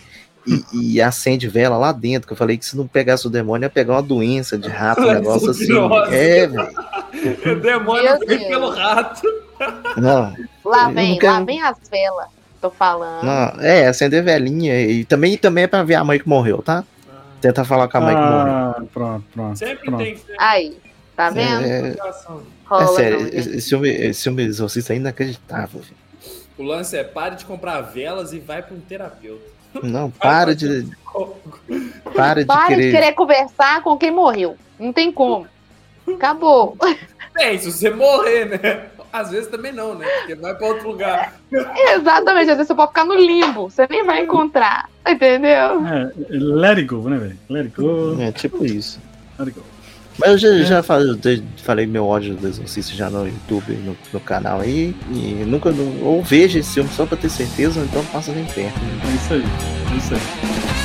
[0.46, 2.26] e, e acende vela lá dentro.
[2.28, 5.00] Que eu falei que se não pegasse o demônio, ia pegar uma doença de rato,
[5.02, 5.72] um negócio assim.
[6.12, 6.68] É, velho.
[7.46, 8.42] O demônio Deus.
[8.44, 9.22] pelo rato.
[9.96, 10.34] Não,
[10.64, 12.26] Lá vem, quero- lá vem as velas.
[12.60, 13.24] Tô falando.
[13.24, 14.80] Não, é, acender velhinha.
[14.82, 16.82] E também, também é pra ver a mãe que morreu, tá?
[17.40, 18.52] Tenta falar com a mãe que morreu.
[18.52, 19.58] Ah, pronto, pronto.
[19.58, 20.02] Sempre pronto.
[20.02, 20.76] tem que ter Aí,
[21.16, 21.64] tá vendo?
[21.64, 21.96] É, é
[22.66, 25.80] Rola sério, esse filme, esse filme Exorcista é inacreditável.
[25.82, 25.96] filho.
[26.56, 29.44] O lance é pare de comprar velas e vai para um terapeuta.
[29.82, 30.88] Não, para de,
[32.14, 32.92] para de Para de querer.
[32.92, 34.56] querer conversar com quem morreu.
[34.78, 35.46] Não tem como.
[36.08, 36.76] Acabou.
[37.34, 38.86] Bem, se você morrer, né?
[39.12, 40.06] Às vezes também não, né?
[40.18, 41.34] Porque vai para outro lugar.
[41.52, 42.50] Exatamente.
[42.50, 43.70] Às vezes você pode ficar no limbo.
[43.70, 44.88] Você nem vai encontrar.
[45.06, 45.84] Entendeu?
[45.86, 47.38] É, let it go, né, velho?
[47.48, 49.00] Let it go, É tipo isso.
[49.38, 49.64] let it go.
[50.18, 50.64] Mas eu já, É.
[50.64, 54.94] já falei, falei meu ódio do Exorcista já no YouTube, no, no canal aí.
[55.10, 55.70] E nunca.
[56.02, 58.78] Ou vejo esse filme só pra ter certeza, ou então passa nem perto.
[58.78, 59.44] É isso aí,
[59.92, 60.83] é isso aí.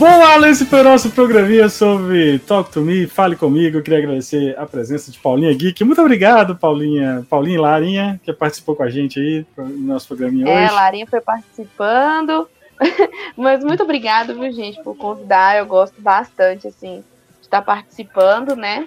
[0.00, 3.76] Bom, Alan, esse foi o nosso programinha sobre Talk to Me, Fale Comigo.
[3.76, 5.84] Eu queria agradecer a presença de Paulinha Geek.
[5.84, 10.48] Muito obrigado, Paulinha, Paulinha e Larinha, que participou com a gente aí no nosso programinha
[10.48, 10.74] É, hoje.
[10.74, 12.48] Larinha foi participando.
[13.36, 15.58] Mas muito obrigada, viu, gente, por convidar.
[15.58, 18.86] Eu gosto bastante, assim, de estar participando, né?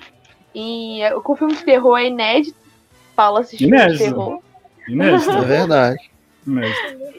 [0.56, 2.58] E é, o filme de terror é inédito.
[3.16, 4.04] Paulo assistiu filme de Inédito.
[4.04, 4.40] terror.
[4.88, 6.13] Inédito, É verdade.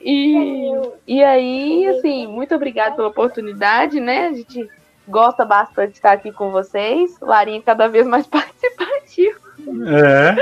[0.03, 0.71] E,
[1.07, 4.27] e aí, assim, muito obrigada pela oportunidade, né?
[4.29, 4.69] A gente
[5.09, 7.17] gosta bastante de estar aqui com vocês.
[7.21, 9.45] Larinha cada vez mais participativo.
[9.67, 10.35] É,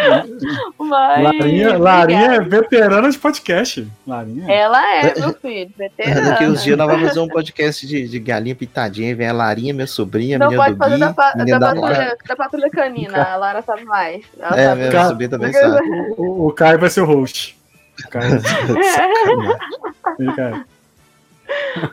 [0.79, 3.87] Mas, Larinha, Larinha é veterana de podcast.
[4.07, 4.51] Larinha.
[4.51, 6.55] Ela é, meu filho, Daqui uns veterana.
[6.57, 9.15] dias nós vamos fazer um podcast de, de galinha pitadinha.
[9.15, 11.61] Vem a Larinha, minha sobrinha, Não menina pode do fazer Gui, da, pa- da, da
[11.61, 13.23] patrulha, da patrulha canina.
[13.23, 14.25] A Lara sabe mais.
[14.41, 15.87] Ela É, sabe minha sobrinha também sabe.
[16.17, 17.57] O, o Caio vai ser o host.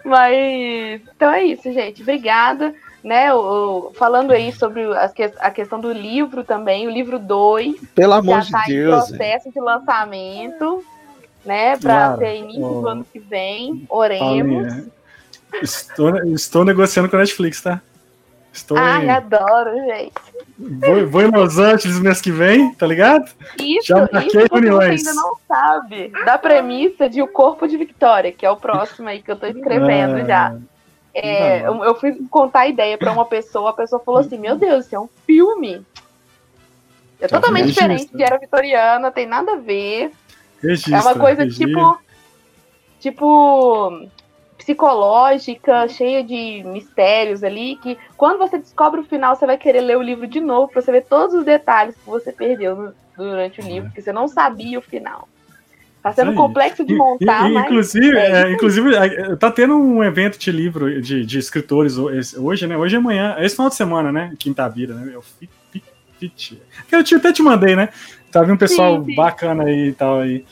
[0.05, 2.01] Mas então é isso, gente.
[2.01, 2.73] Obrigada.
[3.01, 3.37] Né, o,
[3.87, 4.81] o- falando aí sobre
[5.15, 8.75] que- a questão do livro também, o livro 2 Pelo amor já de está em
[8.75, 9.07] Deus.
[9.07, 10.83] processo de lançamento,
[11.45, 13.85] né, para ter início do ano que vem.
[13.89, 14.67] Oremos.
[14.67, 14.85] Paulinha,
[15.61, 17.81] estou, estou negociando com a Netflix, tá?
[18.51, 20.13] Estou Ai, em, adoro, gente.
[20.57, 23.29] vou, vou em Los Angeles mês que vem, tá ligado?
[23.61, 25.07] Isso, Já isso marquei reuniões.
[25.07, 26.09] ainda não sabe.
[26.25, 29.45] Da premissa de O Corpo de Victoria, que é o próximo aí que eu tô
[29.45, 30.57] escrevendo Ah, já.
[31.13, 34.55] É, eu, eu fui contar a ideia pra uma pessoa, a pessoa falou assim: Meu
[34.55, 35.85] Deus, isso é um filme.
[37.21, 40.11] É totalmente diferente de Era Vitoriana, tem nada a ver.
[40.63, 41.99] É uma coisa tipo.
[42.99, 44.07] Tipo.
[44.59, 49.97] Psicológica, cheia de mistérios ali, que quando você descobre o final, você vai querer ler
[49.97, 53.63] o livro de novo pra você ver todos os detalhes que você perdeu durante o
[53.63, 55.27] livro, porque você não sabia o final.
[56.03, 57.65] Tá sendo complexo de E- montar, e- mas.
[57.65, 62.67] inclusive, é é, inclusive, é, tá tendo um evento de livro de, de escritores hoje,
[62.67, 62.77] né?
[62.77, 64.33] Hoje e amanhã, esse final de semana, né?
[64.39, 65.11] Quinta-feira, né?
[65.13, 65.21] Eu
[66.19, 66.61] Fit.
[66.91, 67.89] Eu te- até te mandei, né?
[68.31, 69.15] Tava um pessoal Sim, sim.
[69.15, 70.45] bacana aí e tal aí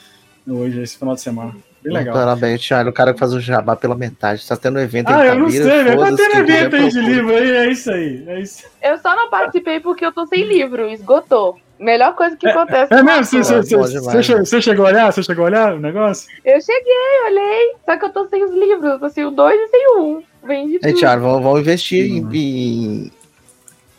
[0.47, 1.53] hoje, esse final de semana.
[1.87, 2.13] Bem legal.
[2.13, 2.89] Parabéns, Thiago.
[2.89, 4.45] O cara que faz o jabá pela metade.
[4.47, 5.85] Tá tendo um evento Ah, em eu não sei, velho.
[5.99, 8.23] Tá foda-se, tendo evento aí de livro aí, é isso aí.
[8.27, 8.63] É isso.
[8.81, 11.57] Eu só não participei porque eu tô sem livro, esgotou.
[11.79, 12.91] Melhor coisa que acontece.
[12.93, 13.43] É com mesmo?
[13.43, 14.39] Você, chegou, né?
[14.45, 15.11] você chegou a olhar?
[15.13, 16.27] Você chegou a olhar o negócio?
[16.43, 16.93] Eu cheguei,
[17.27, 18.91] olhei, só que eu tô sem os livros.
[18.93, 20.07] Eu tô sem o 2 e sem o 1.
[20.09, 20.23] Um.
[20.43, 20.93] Vende tudo.
[20.95, 22.31] Thiago, vamos, vamos investir Uhum.
[22.33, 23.11] em,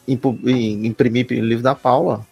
[0.09, 2.27] em, em em imprimir o livro da Paula.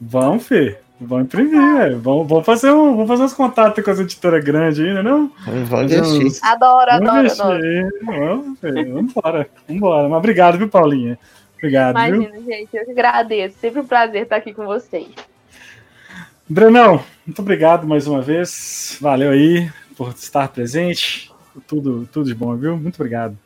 [0.00, 0.78] Vamos, Fê.
[1.06, 2.00] Vamos imprimir, velho.
[2.00, 5.02] Vamos, vamos, fazer um, vamos fazer uns contatos com as editoras grandes né?
[5.02, 5.30] Não?
[5.68, 6.26] Fazer investir.
[6.26, 7.62] uns- Adoro, Vamos adoro, investir adoro.
[7.64, 7.90] aí.
[8.04, 8.84] Vamos, Fê.
[8.84, 9.50] Vambora.
[9.68, 10.08] Vambora.
[10.08, 11.18] Mas obrigado, viu, Paulinha?
[11.56, 12.22] Obrigado, viu?
[12.22, 13.58] Imagina, gente, eu que agradeço.
[13.58, 15.08] Sempre um prazer estar aqui com vocês.
[16.48, 18.98] Brenão, muito obrigado mais uma vez.
[19.00, 21.30] Valeu aí por estar presente.
[21.66, 22.76] Tudo, tudo de bom, viu?
[22.76, 23.36] Muito obrigado.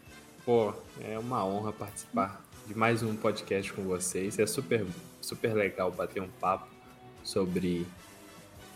[0.45, 0.73] Pô,
[1.09, 4.39] é uma honra participar de mais um podcast com vocês.
[4.39, 4.85] É super,
[5.21, 6.67] super legal bater um papo
[7.27, 7.87] sobre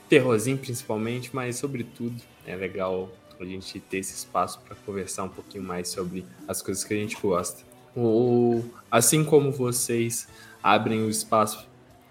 [0.09, 3.09] terrorzinho principalmente, mas sobre tudo é legal
[3.41, 6.97] a gente ter esse espaço para conversar um pouquinho mais sobre as coisas que a
[6.97, 7.63] gente gosta.
[7.97, 10.29] Ou assim como vocês
[10.63, 11.67] abrem o espaço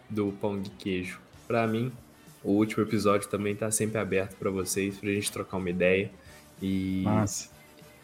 [0.10, 1.92] do pão de queijo para mim,
[2.44, 6.10] o último episódio também tá sempre aberto para vocês, pra gente trocar uma ideia.
[6.62, 7.50] E Massa.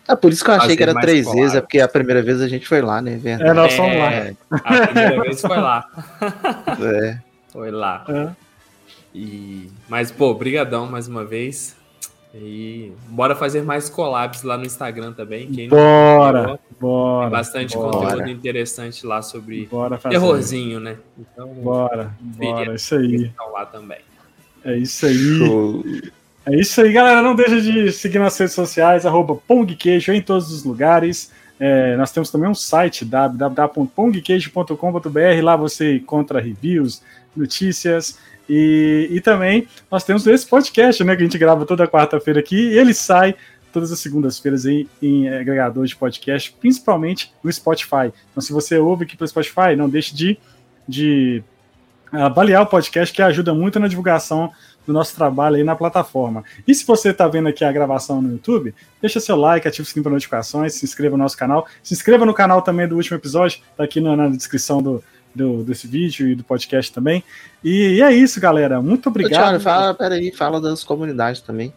[0.07, 2.39] É por isso que eu achei que era três vezes, é porque a primeira vez
[2.39, 3.13] a gente foi lá, né?
[3.13, 3.53] É, Verdade.
[3.55, 4.13] nós fomos lá.
[4.13, 5.85] É, a primeira vez foi lá.
[6.79, 7.34] É.
[7.55, 8.03] Foi lá.
[8.09, 8.29] É.
[9.13, 9.71] E...
[9.87, 11.73] Mas, pô, brigadão mais uma vez.
[12.33, 15.49] E bora fazer mais collabs lá no Instagram também.
[15.49, 17.21] Quem não Bora, acompanhou, bora.
[17.21, 17.97] Tem bastante bora.
[17.97, 20.15] conteúdo interessante lá sobre Bora fazer.
[20.15, 20.97] terrorzinho, né?
[21.17, 22.75] Então, Bora, bora.
[22.75, 23.31] Isso aí.
[23.53, 23.99] lá também.
[24.65, 25.15] É isso aí.
[25.15, 25.81] Show.
[26.45, 27.21] É isso aí, galera.
[27.21, 31.31] Não deixa de seguir nas redes sociais, arroba Pongqueijo em todos os lugares.
[31.57, 35.41] É, nós temos também um site, www.pongqueijo.com.br.
[35.41, 37.01] Lá você encontra reviews,
[37.35, 38.17] notícias.
[38.47, 41.15] E, e também nós temos esse podcast, né?
[41.15, 42.55] Que a gente grava toda quarta-feira aqui.
[42.55, 43.35] E ele sai
[43.71, 48.13] todas as segundas-feiras em, em agregador de podcast, principalmente no Spotify.
[48.31, 50.37] Então, se você ouve aqui pelo Spotify, não deixe de,
[50.87, 51.43] de
[52.09, 54.49] avaliar o podcast, que ajuda muito na divulgação
[54.85, 56.43] do nosso trabalho aí na plataforma.
[56.67, 59.85] E se você está vendo aqui a gravação no YouTube, deixa seu like, ativa o
[59.85, 63.17] sininho para notificações, se inscreva no nosso canal, se inscreva no canal também do último
[63.17, 65.03] episódio, tá aqui na, na descrição do,
[65.35, 67.23] do- desse vídeo e do podcast também.
[67.63, 68.81] E, é isso, galera.
[68.81, 69.41] Muito Ô, obrigado.
[69.41, 71.73] Thiago, fala, peraí, fala das comunidades também.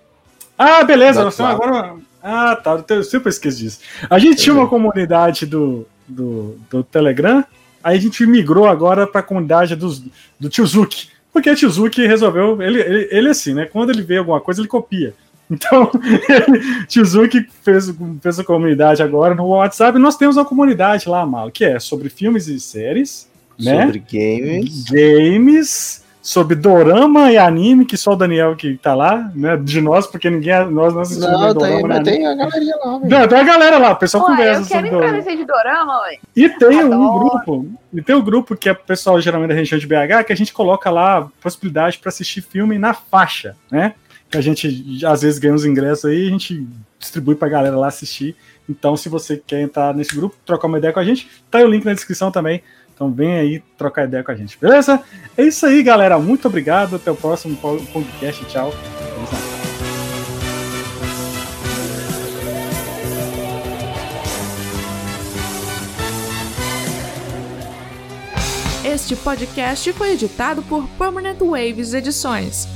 [0.57, 1.25] Ah, beleza.
[1.25, 1.97] Nós temos agora.
[2.23, 2.83] Ah, tá.
[2.89, 3.81] Eu sempre esqueço disso.
[4.11, 7.45] A gente tinha uma comunidade do, do, do Telegram,
[7.83, 10.03] aí a gente migrou agora para a comunidade dos,
[10.39, 11.09] do Tiozuki.
[11.33, 12.61] Porque o Tiozuki resolveu.
[12.61, 13.67] Ele, ele, ele, assim, né?
[13.67, 15.15] Quando ele vê alguma coisa, ele copia.
[15.51, 15.91] Então,
[16.29, 17.91] ele, Tiozuki fez,
[18.21, 19.97] fez a comunidade agora no WhatsApp.
[19.97, 23.27] E nós temos uma comunidade lá, Mal, que é sobre filmes e séries,
[23.59, 23.87] né?
[23.87, 24.85] Sobre games.
[24.85, 29.57] games, sobre dorama e anime, que só o Daniel que tá lá, né?
[29.57, 33.01] De nós, porque ninguém nós não assistimos Não, dorama, mas nem tem a galerinha lá.
[33.03, 35.17] Não, tem a galera lá, o pessoal Ué, conversa eu sobre entrar dorama.
[35.17, 36.19] nesse de dorama, ué.
[36.37, 37.19] E tem um Adoro.
[37.19, 40.25] grupo, e tem o um grupo que é o pessoal geralmente da região de BH,
[40.27, 43.95] que a gente coloca lá possibilidade para assistir filme na faixa, né?
[44.31, 46.67] Que a gente às vezes ganha os ingressos aí, a gente
[46.99, 48.37] distribui pra galera lá assistir.
[48.69, 51.65] Então, se você quer entrar nesse grupo, trocar uma ideia com a gente, tá aí
[51.65, 52.63] o link na descrição também.
[52.99, 55.01] Então vem aí trocar ideia com a gente, beleza?
[55.37, 56.19] É isso aí, galera.
[56.19, 56.97] Muito obrigado.
[56.97, 58.45] Até o próximo podcast.
[58.47, 58.75] Tchau.
[68.85, 72.67] Este podcast foi editado por Permanent Waves Edições.